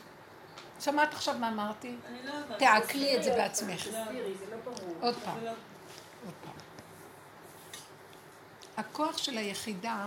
[0.80, 1.94] שמעת עכשיו מה אמרתי?
[2.08, 2.58] אני לא יודעת.
[2.58, 3.84] תעכלי את זה בעצמך.
[3.84, 4.04] זה
[4.50, 4.94] לא ברור.
[5.00, 5.44] עוד פעם.
[5.44, 6.52] לא- עוד פעם.
[8.76, 10.06] הכוח של היחידה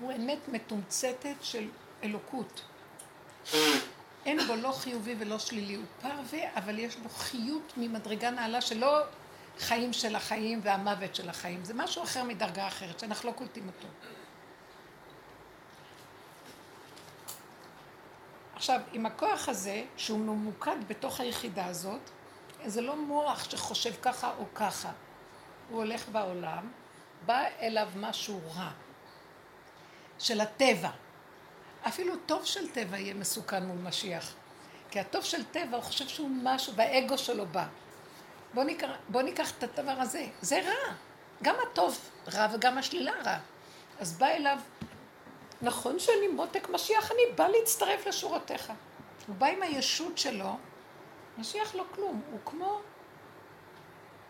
[0.00, 1.68] הוא אמת מתומצתת של
[2.04, 2.62] אלוקות.
[4.26, 8.98] אין בו לא חיובי ולא שלילי, הוא פרווה, אבל יש בו חיות ממדרגה נעלה שלא
[9.62, 13.88] חיים של החיים והמוות של החיים, זה משהו אחר מדרגה אחרת, שאנחנו לא קולטים אותו.
[18.54, 22.00] עכשיו, עם הכוח הזה, שהוא ממוקד בתוך היחידה הזאת,
[22.64, 24.92] זה לא מוח שחושב ככה או ככה.
[25.70, 26.70] הוא הולך בעולם,
[27.26, 28.70] בא אליו משהו רע,
[30.18, 30.90] של הטבע.
[31.88, 34.34] אפילו טוב של טבע יהיה מסוכן מול משיח.
[34.90, 37.66] כי הטוב של טבע, הוא חושב שהוא משהו, והאגו שלו בא.
[38.54, 40.26] בוא ניקח, בוא ניקח את הדבר הזה.
[40.40, 40.94] זה רע.
[41.42, 41.98] גם הטוב
[42.34, 43.38] רע וגם השלילה רע.
[44.00, 44.58] אז בא אליו,
[45.62, 48.72] נכון שאני מותק משיח, אני בא להצטרף לשורותיך.
[49.26, 50.56] הוא בא עם הישות שלו,
[51.38, 52.80] משיח לא כלום, הוא כמו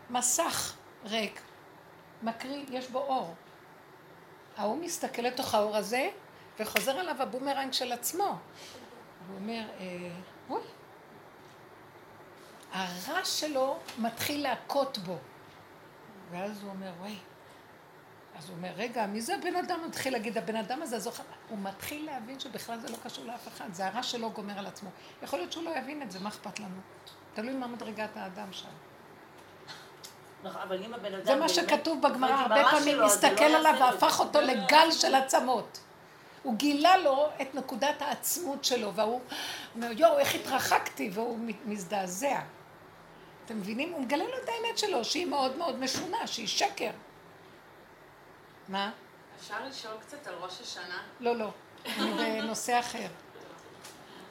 [0.09, 0.73] מסך
[1.05, 1.41] ריק,
[2.23, 3.35] מקריא, יש בו אור.
[4.57, 6.09] ההוא מסתכל לתוך האור הזה,
[6.59, 8.25] וחוזר עליו הבומרנג של עצמו.
[9.27, 9.85] הוא אומר, אה,
[10.49, 10.61] אוי,
[12.73, 15.17] הרע שלו מתחיל להכות בו.
[16.31, 17.15] ואז הוא אומר, וואי.
[18.37, 19.79] אז הוא אומר, רגע, מי זה הבן אדם?
[19.79, 21.23] הוא מתחיל להגיד, הבן אדם הזה זוכר.
[21.49, 24.89] הוא מתחיל להבין שבכלל זה לא קשור לאף אחד, זה הרע שלו גומר על עצמו.
[25.23, 26.75] יכול להיות שהוא לא יבין את זה, מה אכפת לנו?
[27.33, 28.69] תלוי מה מדרגת האדם שם.
[30.43, 31.25] נכון, אבל אם הבן אדם...
[31.25, 33.75] זה מה שכתוב בגמרא, הרבה פעמים אז זה מסתכל לא עליו.
[33.79, 35.79] והפך אותו לגל של עצמות.
[36.43, 39.21] הוא גילה לו את נקודת העצמות שלו, והוא
[39.75, 42.39] אומר, יואו, איך התרחקתי, והוא מזדעזע.
[43.45, 43.93] אתם מבינים?
[43.93, 46.91] הוא מגלה לו את האמת שלו, שהיא מאוד מאוד משונה, שהיא שקר.
[48.67, 48.91] מה?
[49.39, 51.03] אפשר לשאול קצת על ראש השנה?
[51.19, 51.49] לא, לא.
[51.85, 53.07] אני בנושא אחר.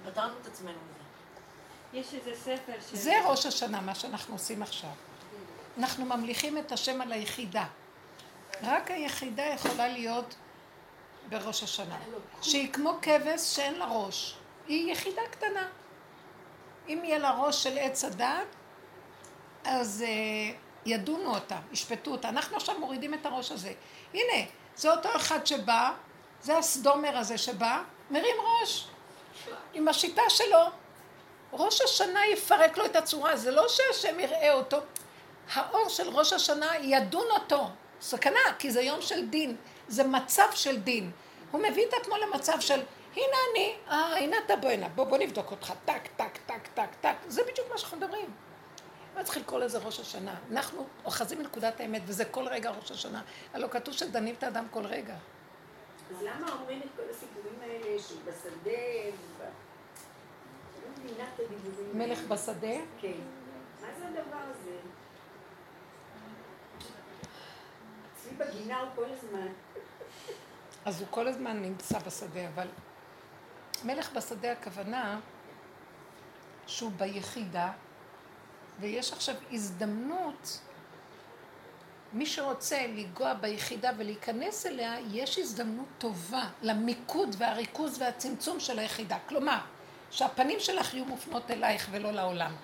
[0.05, 0.79] פתרנו את עצמנו.
[1.93, 2.97] יש איזה ספר של...
[2.97, 4.91] זה ראש השנה, מה שאנחנו עושים עכשיו.
[5.79, 7.65] אנחנו ממליכים את השם על היחידה.
[8.63, 10.35] רק היחידה יכולה להיות
[11.29, 11.99] בראש השנה.
[12.43, 14.37] שהיא כמו כבש שאין לה ראש.
[14.67, 15.69] היא יחידה קטנה.
[16.89, 18.47] אם יהיה לה ראש של עץ הדת,
[19.65, 20.55] אז uh,
[20.87, 22.29] ידונו אותה, ישפטו אותה.
[22.29, 23.73] אנחנו עכשיו מורידים את הראש הזה.
[24.15, 24.47] הנה,
[24.77, 25.93] זה אותו אחד שבא,
[26.43, 28.89] זה הסדומר הזה שבא, מרים ראש.
[29.75, 30.59] עם השיטה שלו.
[31.53, 34.79] ראש השנה יפרק לו את הצורה, זה לא שהשם יראה אותו.
[35.53, 37.69] האור של ראש השנה ידון אותו.
[38.01, 39.57] סכנה, כי זה יום של דין,
[39.89, 41.11] זה מצב של דין.
[41.51, 42.81] הוא מביא את עצמו למצב של,
[43.17, 46.89] הנה אני, אה, הנה אתה בוא הנה, בוא, בוא נבדוק אותך, טק, טק, טק, טק,
[47.01, 47.17] טק.
[47.29, 48.27] זה בדיוק מה שאנחנו מדברים.
[49.17, 50.35] לא צריך לקרוא לזה ראש השנה.
[50.51, 53.23] אנחנו אוחזים מנקודת האמת, וזה כל רגע ראש השנה.
[53.55, 55.15] הלוא כתוב שדנים את האדם כל רגע.
[56.11, 58.71] אז למה אומרים את כל הסיפורים האלה של בשדה?
[59.39, 59.43] וב-
[61.03, 62.19] אני לא מלך.
[62.29, 63.13] בשדה, כן.
[63.81, 64.77] מה זה הדבר הזה?
[68.17, 69.47] אצלי בגינה הוא כל הזמן.
[70.85, 72.67] אז הוא כל הזמן נמצא בשדה, אבל
[73.85, 75.21] מלך בשדה הכוונה
[76.67, 77.73] שהוא ביחידה,
[78.81, 80.59] ויש עכשיו הזדמנות
[82.13, 89.17] מי שרוצה לנגוע ביחידה ולהיכנס אליה, יש הזדמנות טובה למיקוד והריכוז והצמצום של היחידה.
[89.29, 89.59] כלומר,
[90.11, 92.55] שהפנים שלך יהיו מופנות אלייך ולא לעולם.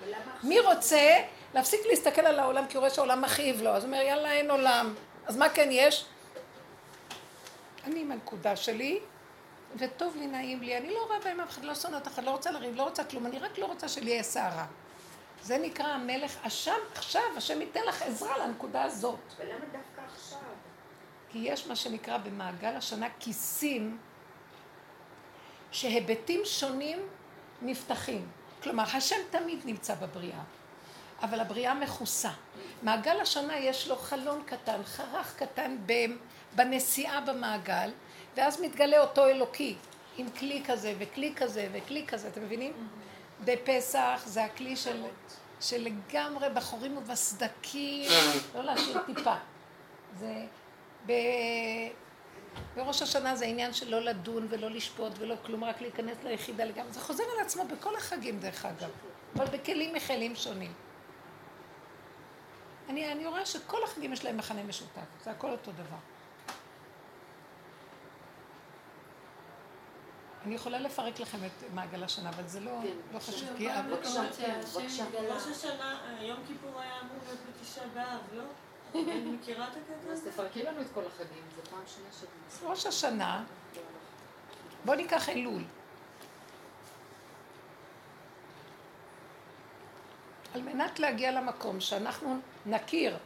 [0.43, 1.21] מי רוצה
[1.53, 4.51] להפסיק להסתכל על העולם כי הוא רואה שהעולם מכאיב לו, אז הוא אומר יאללה אין
[4.51, 4.93] עולם,
[5.25, 6.05] אז מה כן יש?
[7.83, 8.99] אני עם הנקודה שלי,
[9.75, 12.31] וטוב לי, נעים לי, אני לא רבה עם אף אחד, לא שונאת אף אחד, לא
[12.31, 14.65] רוצה לריב, לא רוצה כלום, אני רק לא רוצה שלי יהיה סערה.
[15.41, 19.19] זה נקרא המלך אשם עכשיו, השם ייתן לך עזרה לנקודה הזאת.
[19.39, 20.39] ולמה דווקא עכשיו?
[21.29, 23.97] כי יש מה שנקרא במעגל השנה כיסים
[25.71, 26.99] שהיבטים שונים
[27.61, 28.27] נפתחים.
[28.63, 30.41] כלומר, השם תמיד נמצא בבריאה,
[31.21, 32.31] אבל הבריאה מכוסה.
[32.83, 35.77] מעגל השנה יש לו חלון קטן, חרך קטן
[36.55, 37.91] בנסיעה במעגל,
[38.35, 39.75] ואז מתגלה אותו אלוקי,
[40.17, 42.73] עם כלי כזה וכלי כזה וכלי כזה, אתם מבינים?
[43.45, 45.03] בפסח זה הכלי של,
[45.61, 48.11] של לגמרי בחורים ובסדקים,
[48.55, 49.35] לא להשאיר טיפה.
[50.19, 50.45] זה
[51.05, 51.11] ב...
[52.75, 56.91] בראש השנה זה עניין של לא לדון ולא לשפוט ולא כלום, רק להיכנס ליחידה לגמרי.
[56.91, 58.89] זה חוזר על עצמו בכל החגים דרך אגב,
[59.35, 60.73] אבל בכלים מכלים שונים.
[62.89, 65.97] אני, אני רואה שכל החגים יש להם מכנה משותף, זה הכל אותו דבר.
[70.45, 73.13] אני יכולה לפרק לכם את מעגל השנה, אבל זה לא, כן.
[73.13, 73.49] לא חשוב.
[73.49, 74.23] לא, כי בבקשה.
[75.03, 75.35] התגלה.
[75.35, 78.43] ראש השנה, אה, יום כיפור היה אמור להיות בתשעה באב, לא?
[78.95, 80.23] אני מכירה את הקטע אז?
[80.23, 83.43] תפרקי לנו את כל החגים, זו פעם שנייה שאת ראש השנה,
[84.85, 85.63] בואו ניקח אלול.
[90.53, 93.17] על מנת להגיע למקום שאנחנו נכיר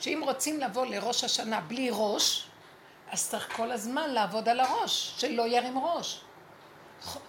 [0.00, 2.46] שאם רוצים לבוא לראש השנה בלי ראש,
[3.10, 6.24] אז צריך כל הזמן לעבוד על הראש, שלא ירים ראש.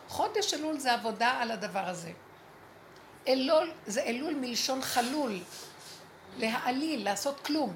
[0.07, 2.11] חודש אלול זה עבודה על הדבר הזה.
[3.27, 5.39] אלול זה אלול מלשון חלול,
[6.37, 7.75] להעליל, לעשות כלום.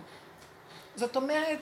[0.96, 1.60] זאת אומרת,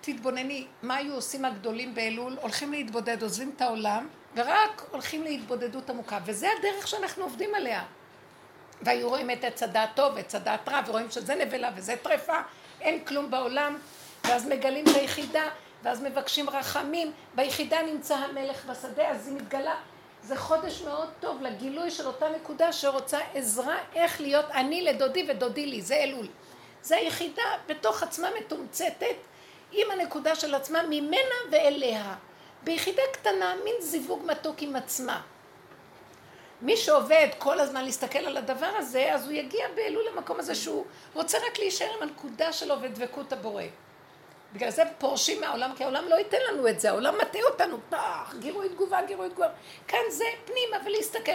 [0.00, 2.36] תתבונני, מה היו עושים הגדולים באלול?
[2.40, 6.18] הולכים להתבודד, עוזבים את העולם, ורק הולכים להתבודדות עמוקה.
[6.24, 7.84] וזה הדרך שאנחנו עובדים עליה.
[8.82, 12.36] והיו רואים את עץ הדעת טוב ועץ הדעת רע, ורואים שזה נבלה וזה טרפה,
[12.80, 13.78] אין כלום בעולם,
[14.24, 15.48] ואז מגלים את היחידה,
[15.86, 19.74] ואז מבקשים רחמים, ביחידה נמצא המלך בשדה, אז היא מתגלה.
[20.22, 25.66] זה חודש מאוד טוב לגילוי של אותה נקודה שרוצה עזרה איך להיות אני לדודי ודודי
[25.66, 26.26] לי, זה אלול.
[26.82, 29.16] זה היחידה בתוך עצמה מתומצתת
[29.72, 32.14] עם הנקודה של עצמה ממנה ואליה.
[32.62, 35.20] ביחידה קטנה, מין זיווג מתוק עם עצמה.
[36.62, 40.84] מי שעובד כל הזמן להסתכל על הדבר הזה, אז הוא יגיע באלול למקום הזה שהוא
[41.14, 43.62] רוצה רק להישאר עם הנקודה שלו ודבקות הבורא.
[44.56, 48.34] בגלל זה פורשים מהעולם, כי העולם לא ייתן לנו את זה, העולם מטעה אותנו, פח,
[48.38, 49.48] גירוי תגובה, גירוי תגובה.
[49.88, 51.32] כאן זה פנימה ולהסתכל.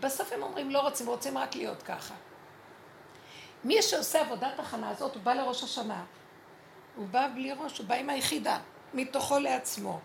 [0.00, 2.14] בסוף הם אומרים לא רוצים, רוצים רק להיות ככה.
[3.64, 6.04] מי שעושה עבודת הכנה הזאת, הוא בא לראש השנה.
[6.96, 8.58] הוא בא בלי ראש, הוא בא עם היחידה,
[8.94, 10.00] מתוכו לעצמו.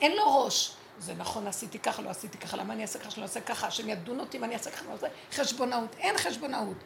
[0.00, 0.74] אין לו ראש.
[0.98, 3.88] זה נכון, עשיתי ככה, לא עשיתי ככה, למה אני אעשה ככה, שלא אעשה ככה, השם
[3.88, 5.94] ידון אותי אם אני אעשה ככה, לא אעשה חשבונאות.
[5.98, 6.76] אין חשבונאות.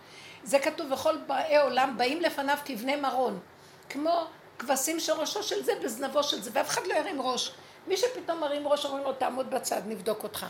[0.45, 3.41] זה כתוב, וכל בראי עולם באים לפניו כבני מרון.
[3.89, 4.27] כמו
[4.63, 7.55] כבשים שראשו של זה בזנבו של זה, ואף אחד לא ירים ראש.
[7.87, 10.47] מי שפתאום מרים ראש, אומרים לו, תעמוד בצד, נבדוק אותך.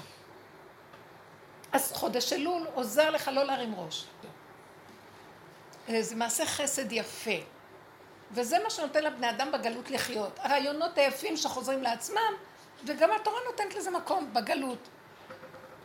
[1.72, 4.04] אז חודש אלול עוזר לך לא להרים ראש.
[6.00, 7.30] זה מעשה חסד יפה.
[8.30, 10.38] וזה מה שנותן לבני אדם בגלות לחיות.
[10.38, 12.32] הרעיונות היפים שחוזרים לעצמם,
[12.86, 14.88] וגם התורה נותנת לזה מקום בגלות.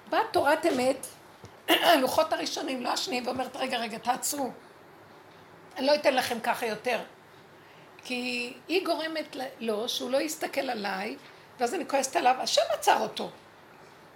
[0.09, 1.07] באה תורת אמת,
[1.69, 4.51] הלוחות הראשונים, לא השניים, ואומרת, רגע, רגע, תעצרו.
[5.77, 6.99] אני לא אתן לכם ככה יותר.
[8.07, 11.17] כי היא גורמת לו שהוא לא יסתכל עליי,
[11.59, 13.29] ואז אני כועסת עליו, השם עצר אותו,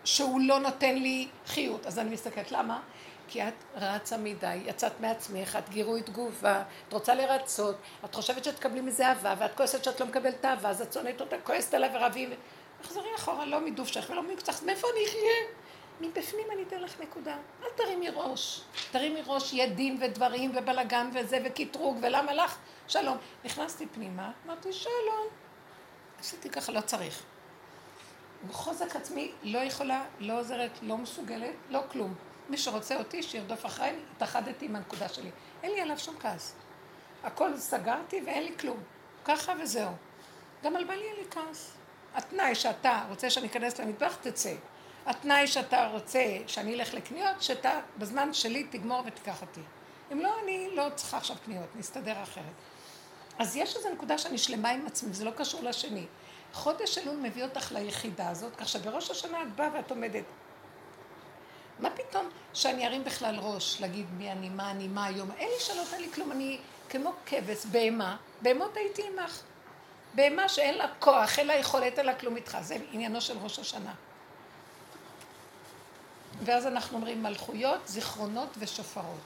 [0.04, 1.86] שהוא לא נותן לי חיות.
[1.86, 2.82] אז אני מסתכלת, למה?
[3.28, 7.76] כי את רצה מדי, יצאת מעצמך, את גירוי תגובה, את רוצה לרצות,
[8.06, 11.36] את חושבת שתקבלי מזה אהבה, ואת כועסת שאת לא מקבלת אהבה, אז את שונאת אותה,
[11.44, 12.34] כועסת עליי ורבים.
[12.82, 15.61] תחזרי אחורה, לא מדופשך ולא מקצח, מאיפה אני אחיה?
[16.02, 17.38] מבפנים אני אתן לך נקודה.
[17.64, 18.62] אל תרימי ראש.
[18.92, 22.58] תרימי ראש, יהיה דין ודברים ובלגן וזה וקטרוג, ולמה לך?
[22.88, 23.18] שלום.
[23.46, 25.28] נכנסתי פנימה, אמרתי שלום.
[26.20, 27.24] עשיתי ככה, לא צריך.
[28.48, 32.14] בחוזק עצמי לא יכולה, לא עוזרת, לא מסוגלת, לא כלום.
[32.50, 35.32] מי שרוצה אותי, שירדוף אחריי, התאחדתי עם הנקודה שלי.
[35.64, 36.56] אין לי עליו שום כעס.
[37.24, 38.84] הכל סגרתי ואין לי כלום.
[39.26, 39.92] ככה וזהו.
[40.64, 41.72] גם על בעלי אין לי כעס.
[42.16, 44.54] התנאי שאתה רוצה שאני אכנס למטבח, תצא.
[45.06, 49.62] התנאי שאתה רוצה שאני אלך לקניות, שאתה בזמן שלי תגמור ותיקח אותי.
[50.12, 52.54] אם לא, אני לא צריכה עכשיו קניות, נסתדר אחרת.
[53.40, 56.06] אז יש איזו נקודה שאני שלמה עם עצמי, זה לא קשור לשני.
[56.54, 60.24] חודש אלול מביא אותך ליחידה הזאת, כך שבראש השנה את באה ואת עומדת.
[61.80, 65.32] מה פתאום שאני ארים בכלל ראש, להגיד מי אני, מה אני, מה היום?
[65.38, 66.58] אין לי שאלות, אין לי כלום, אני
[66.90, 69.42] כמו כבש, בהמה, בהמות הייתי עמך.
[70.14, 72.58] בהמה שאין לה כוח, אין לה יכולת, אין לה כלום איתך.
[72.62, 73.94] זה עניינו של ראש השנה.
[76.44, 79.20] ואז אנחנו אומרים מלכויות, זיכרונות ושופרות.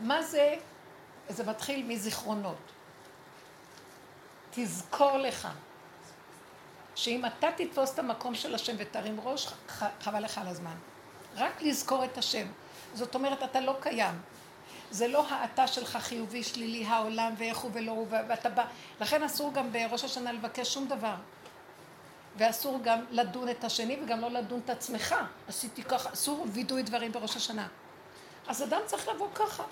[0.00, 0.56] מה זה?
[1.28, 2.56] זה מתחיל מזיכרונות.
[4.50, 5.48] תזכור לך
[6.94, 9.48] שאם אתה תתפוס את המקום של השם ותרים ראש,
[10.00, 10.74] חבל לך על הזמן.
[11.36, 12.46] רק לזכור את השם.
[12.94, 14.14] זאת אומרת, אתה לא קיים.
[14.90, 18.64] זה לא האתה שלך חיובי, שלילי, העולם ואיך הוא ולא הוא, ואתה בא.
[19.00, 21.14] לכן אסור גם בראש השנה לבקש שום דבר.
[22.38, 25.14] ואסור גם לדון את השני וגם לא לדון את עצמך.
[25.48, 27.68] עשיתי ככה, אסור וידוי דברים בראש השנה.
[28.46, 29.62] אז אדם צריך לבוא ככה,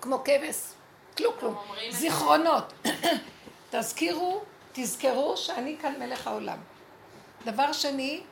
[0.00, 0.56] כמו כבש,
[1.16, 1.56] כלום כלום.
[1.90, 2.72] זיכרונות.
[3.70, 6.58] תזכירו, תזכרו שאני כאן מלך העולם.
[7.44, 8.22] דבר שני,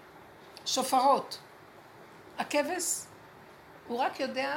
[0.66, 1.38] שופרות.
[2.38, 3.00] הכבש,
[3.88, 4.56] הוא רק יודע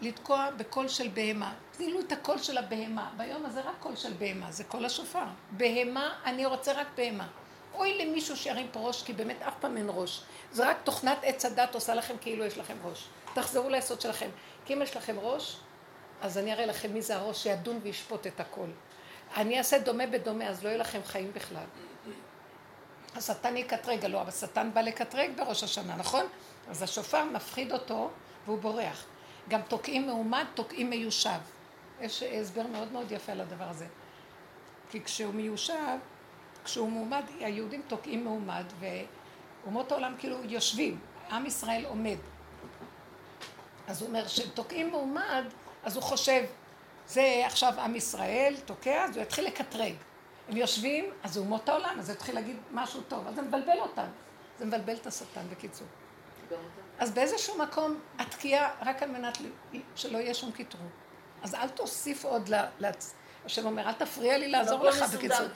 [0.00, 1.54] לתקוע בקול של בהמה.
[1.70, 3.10] תני לו את הקול של הבהמה.
[3.16, 5.24] ביום הזה רק קול של בהמה, זה קול השופר.
[5.50, 7.26] בהמה, אני רוצה רק בהמה.
[7.74, 10.22] אוי למישהו שירים פה ראש, כי באמת אף פעם אין ראש.
[10.52, 13.08] זה רק תוכנת עץ הדת עושה לכם כאילו יש לכם ראש.
[13.34, 14.30] תחזרו ליסוד שלכם.
[14.64, 15.56] כי אם יש לכם ראש,
[16.22, 18.66] אז אני אראה לכם מי זה הראש שידון וישפוט את הכל.
[19.36, 21.64] אני אעשה דומה בדומה, אז לא יהיו לכם חיים בכלל.
[23.16, 26.26] השטן יקטרג, אבל השטן בא לקטרג בראש השנה, נכון?
[26.68, 28.10] אז השופר מפחיד אותו
[28.46, 29.04] והוא בורח.
[29.48, 31.40] גם תוקעים מעומד, תוקעים מיושב.
[32.00, 33.86] יש הסבר מאוד מאוד יפה לדבר הזה.
[34.90, 35.96] כי כשהוא מיושב,
[36.64, 38.64] כשהוא מועמד, היהודים תוקעים מעומד,
[39.64, 41.00] ואומות העולם כאילו יושבים,
[41.30, 42.16] עם ישראל עומד.
[43.86, 45.44] אז הוא אומר, כשתוקעים מעומד,
[45.84, 46.44] אז הוא חושב,
[47.06, 49.94] זה עכשיו עם ישראל, תוקע, אז הוא יתחיל לקטרג.
[50.48, 53.78] הם יושבים, אז זה אומות העולם, אז הוא יתחיל להגיד משהו טוב, אז זה מבלבל
[53.78, 54.06] אותם.
[54.58, 55.86] זה מבלבל את השטן, בקיצור.
[56.98, 59.38] אז באיזשהו מקום התקיעה רק על מנת
[59.94, 60.88] שלא יהיה שום קיטרוג.
[61.42, 62.50] אז אל תוסיף עוד,
[63.44, 65.46] השם אומר, אל תפריע לי לעזור לך, בקיצור.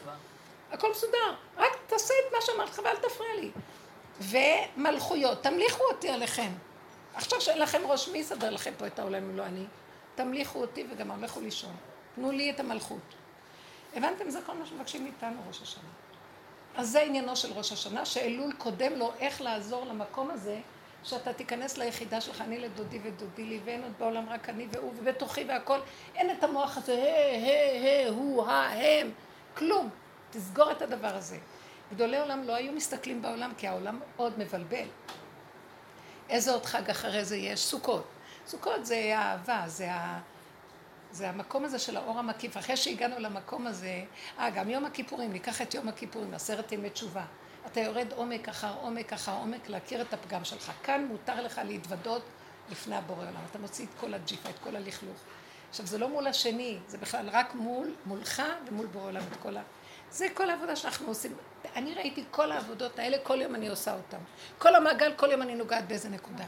[0.72, 3.50] הכל מסודר, רק תעשה את מה שאמרתי לך ואל תפריע לי.
[4.20, 6.50] ומלכויות, תמליכו אותי עליכם.
[7.14, 9.64] עכשיו שאין לכם ראש, מי יסדר לכם פה את העולם אם לא אני?
[10.14, 11.76] תמליכו אותי וגם הלכו לישון.
[12.14, 13.14] תנו לי את המלכות.
[13.94, 14.30] הבנתם?
[14.30, 15.88] זה כל מה שמבקשים מאיתנו ראש השנה.
[16.76, 20.60] אז זה עניינו של ראש השנה, שאלול קודם לו איך לעזור למקום הזה,
[21.04, 25.44] שאתה תיכנס ליחידה שלך, אני לדודי ודודי לי, ואין עוד בעולם רק אני והוא, ובתוכי
[25.44, 25.78] והכל.
[26.14, 29.10] אין את המוח הזה, ה', ה', ה', הוא, הם,
[29.56, 29.90] כלום.
[30.36, 31.38] תסגור את הדבר הזה.
[31.94, 34.86] גדולי עולם לא היו מסתכלים בעולם, כי העולם עוד מבלבל.
[36.28, 37.60] איזה עוד חג אחרי זה יש?
[37.60, 38.04] סוכות.
[38.46, 40.20] סוכות זה האהבה, זה, ה...
[41.12, 42.56] זה המקום הזה של האור המקיף.
[42.56, 44.04] אחרי שהגענו למקום הזה,
[44.38, 47.24] אה, גם יום הכיפורים, ניקח את יום הכיפורים, עשרת ימי תשובה.
[47.66, 50.72] אתה יורד עומק אחר עומק אחר עומק להכיר את הפגם שלך.
[50.82, 52.22] כאן מותר לך להתוודות
[52.70, 53.40] לפני הבורא עולם.
[53.50, 55.16] אתה מוציא את כל הג'יפה, את כל הלכלוך.
[55.70, 59.56] עכשיו, זה לא מול השני, זה בכלל רק מול, מולך ומול בורא עולם, את כל
[59.56, 59.62] ה...
[60.16, 61.36] זה כל העבודה שאנחנו עושים.
[61.76, 64.16] אני ראיתי כל העבודות האלה, כל יום אני עושה אותן.
[64.58, 66.44] כל המעגל, כל יום אני נוגעת באיזה נקודה.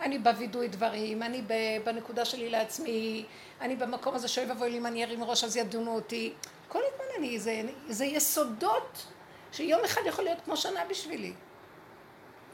[0.00, 1.42] אני בווידוי דברים, אני
[1.84, 3.24] בנקודה שלי לעצמי,
[3.60, 6.32] אני במקום הזה שאוי ואבוי לי אם אני ארים ראש אז ידונו אותי.
[6.68, 9.06] כל הזמן אני, זה, זה יסודות
[9.52, 11.32] שיום אחד יכול להיות כמו שנה בשבילי.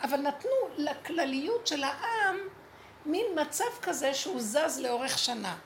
[0.03, 2.37] אבל נתנו לכלליות של העם
[3.07, 5.57] מין מצב כזה שהוא זז לאורך שנה.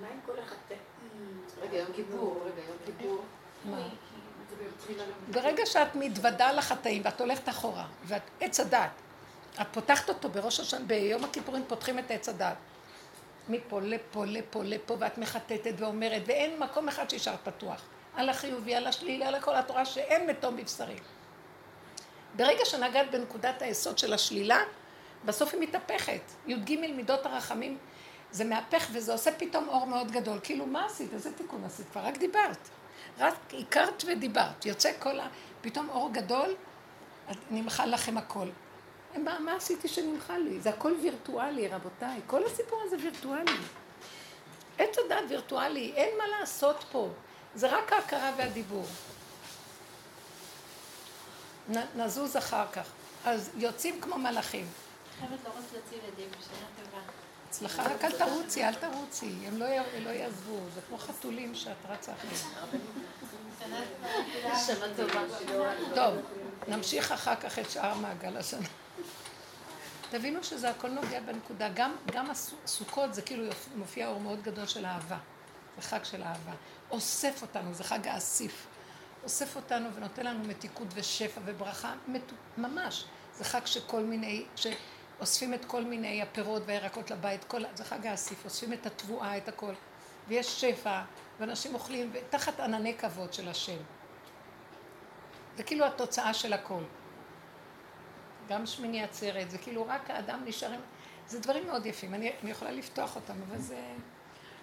[0.00, 0.74] מה עם כל החטא?
[1.74, 3.24] רגע, יום כיפור, רגע, יום כיפור.
[5.30, 8.90] ברגע שאת מתוודה לחטאים ואת הולכת אחורה, ואת עץ הדת,
[9.60, 12.56] את פותחת אותו בראש השנה, ביום הכיפורים פותחים את עץ הדת.
[13.48, 17.82] מפה לפה, לפה, לפה, ואת מחטטת ואומרת, ואין מקום אחד שישאר פתוח.
[18.16, 20.96] על החיובי, על השלילי, על הכל התורה שאין מתום בבשרי.
[22.36, 24.58] ברגע שנגעת בנקודת היסוד של השלילה,
[25.24, 26.20] בסוף היא מתהפכת.
[26.46, 27.78] י"ג מידות הרחמים
[28.32, 30.38] זה מהפך וזה עושה פתאום אור מאוד גדול.
[30.42, 31.12] כאילו, מה עשית?
[31.14, 31.86] איזה תיקון עשית?
[31.92, 32.68] כבר רק דיברת.
[33.18, 34.66] רק הכרת ודיברת.
[34.66, 35.28] יוצא כל ה...
[35.60, 36.54] פתאום אור גדול,
[37.50, 38.46] נמחל לכם הכל.
[39.16, 40.60] מה, מה עשיתי שנמחל לי?
[40.60, 42.20] זה הכל וירטואלי, רבותיי.
[42.26, 43.56] כל הסיפור הזה וירטואלי.
[44.78, 47.08] עץ הדת וירטואלי, אין מה לעשות פה.
[47.54, 48.86] זה רק ההכרה והדיבור.
[51.68, 52.88] נ, נזוז אחר כך.
[53.24, 54.66] אז יוצאים כמו מלאכים.
[55.18, 57.02] חייבת לרוץ להוציא ילדים בשנה טובה.
[57.54, 59.66] אצלך רק אל תרוצי, אל תרוצי, הם לא,
[60.04, 62.64] לא יעזבו, זה כמו חתולים שאת רצה אחריהם.
[65.94, 66.14] טוב,
[66.68, 68.68] נמשיך אחר כך את שאר מעגל השנה.
[70.10, 71.68] תבינו שזה הכל נוגע בנקודה.
[71.74, 75.18] גם, גם הסוכות זה כאילו מופיע אור מאוד גדול של אהבה.
[75.76, 76.52] זה חג של אהבה.
[76.90, 78.66] אוסף אותנו, זה חג האסיף.
[79.24, 81.94] אוסף אותנו ונותן לנו מתיקות ושפע וברכה,
[82.58, 83.04] ממש.
[83.38, 84.66] זה חג שכל מיני, ש...
[85.20, 89.48] אוספים את כל מיני הפירות והירקות לבית, כל, זה חג האסיף, אוספים את התבואה, את
[89.48, 89.72] הכל,
[90.28, 91.02] ויש שפע,
[91.40, 93.76] ואנשים אוכלים, ותחת ענני כבוד של השם.
[95.56, 96.82] זה כאילו התוצאה של הכל.
[98.48, 100.80] גם שמיני עצרת, זה כאילו רק האדם נשאר עם...
[101.26, 103.80] זה דברים מאוד יפים, אני, אני יכולה לפתוח אותם, אבל זה...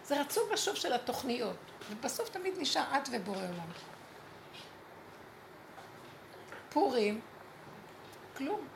[0.04, 1.58] זה רצון ושוב של התוכניות,
[1.92, 3.72] ובסוף תמיד נשאר את ובורא עולם.
[6.70, 7.22] פורים,
[8.38, 8.68] כלום.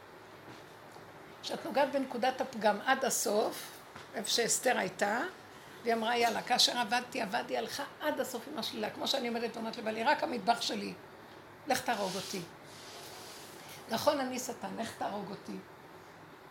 [1.45, 3.71] כשאת נוגעת בנקודת הפגם עד הסוף,
[4.15, 5.21] איפה שאסתר הייתה,
[5.83, 8.89] והיא אמרה, יאללה, כאשר עבדתי, עבדתי, הלכה עד הסוף עם השלילה.
[8.89, 10.93] כמו שאני אומרת, אומרת לבעלי, רק המטבח שלי,
[11.67, 12.41] לך תהרוג אותי.
[13.89, 15.57] נכון, אני שטן, לך תהרוג אותי.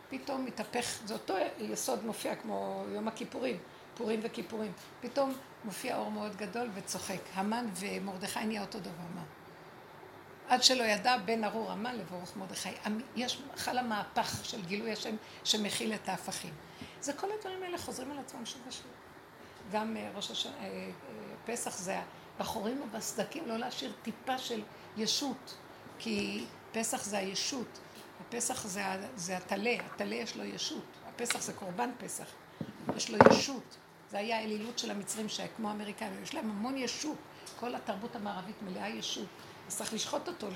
[0.08, 3.58] פתאום מתהפך, זה אותו יסוד מופיע כמו יום הכיפורים,
[3.94, 4.72] פורים וכיפורים.
[5.00, 5.34] פתאום
[5.64, 7.20] מופיע אור מאוד גדול וצוחק.
[7.34, 9.22] המן ומרדכי נהיה אותו דבר, מה?
[10.48, 12.68] עד שלא ידע בין ארור המן לברוך מרדכי.
[13.16, 16.54] יש, חל המהפך של גילוי השם שמכיל את ההפכים.
[17.00, 18.90] זה כל הדברים האלה חוזרים על עצמם שוב ושוב.
[19.72, 20.90] גם אה, ראש השנה, אה, אה,
[21.46, 22.00] פסח זה
[22.38, 24.62] בחורים ובסדקים, לא להשאיר טיפה של
[24.96, 25.54] ישות,
[25.98, 27.78] כי פסח זה הישות,
[28.20, 28.82] הפסח זה,
[29.16, 32.26] זה הטלה, הטלה יש לו ישות, הפסח זה קורבן פסח,
[32.96, 33.76] יש לו ישות,
[34.10, 37.18] זה היה האלילות של המצרים שכמו האמריקאים, יש להם המון ישות,
[37.60, 39.26] כל התרבות המערבית מלאה ישות,
[39.68, 40.48] אז צריך לשחוט אותו,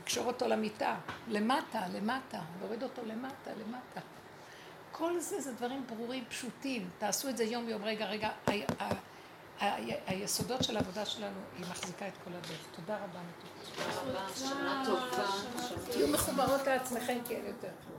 [0.00, 0.96] לקשור אותו למיטה,
[1.28, 4.00] למטה, למטה, להוריד אותו למטה, למטה.
[4.92, 6.90] כל זה זה דברים ברורים, פשוטים.
[6.98, 8.28] תעשו את זה יום יום, רגע, רגע.
[10.06, 12.66] היסודות של העבודה שלנו, היא מחזיקה את כל הדרך.
[12.76, 13.20] תודה רבה,
[13.76, 15.26] תודה רבה, שנה טובה.
[15.92, 17.91] תהיו מחוברות לעצמכם אין יותר.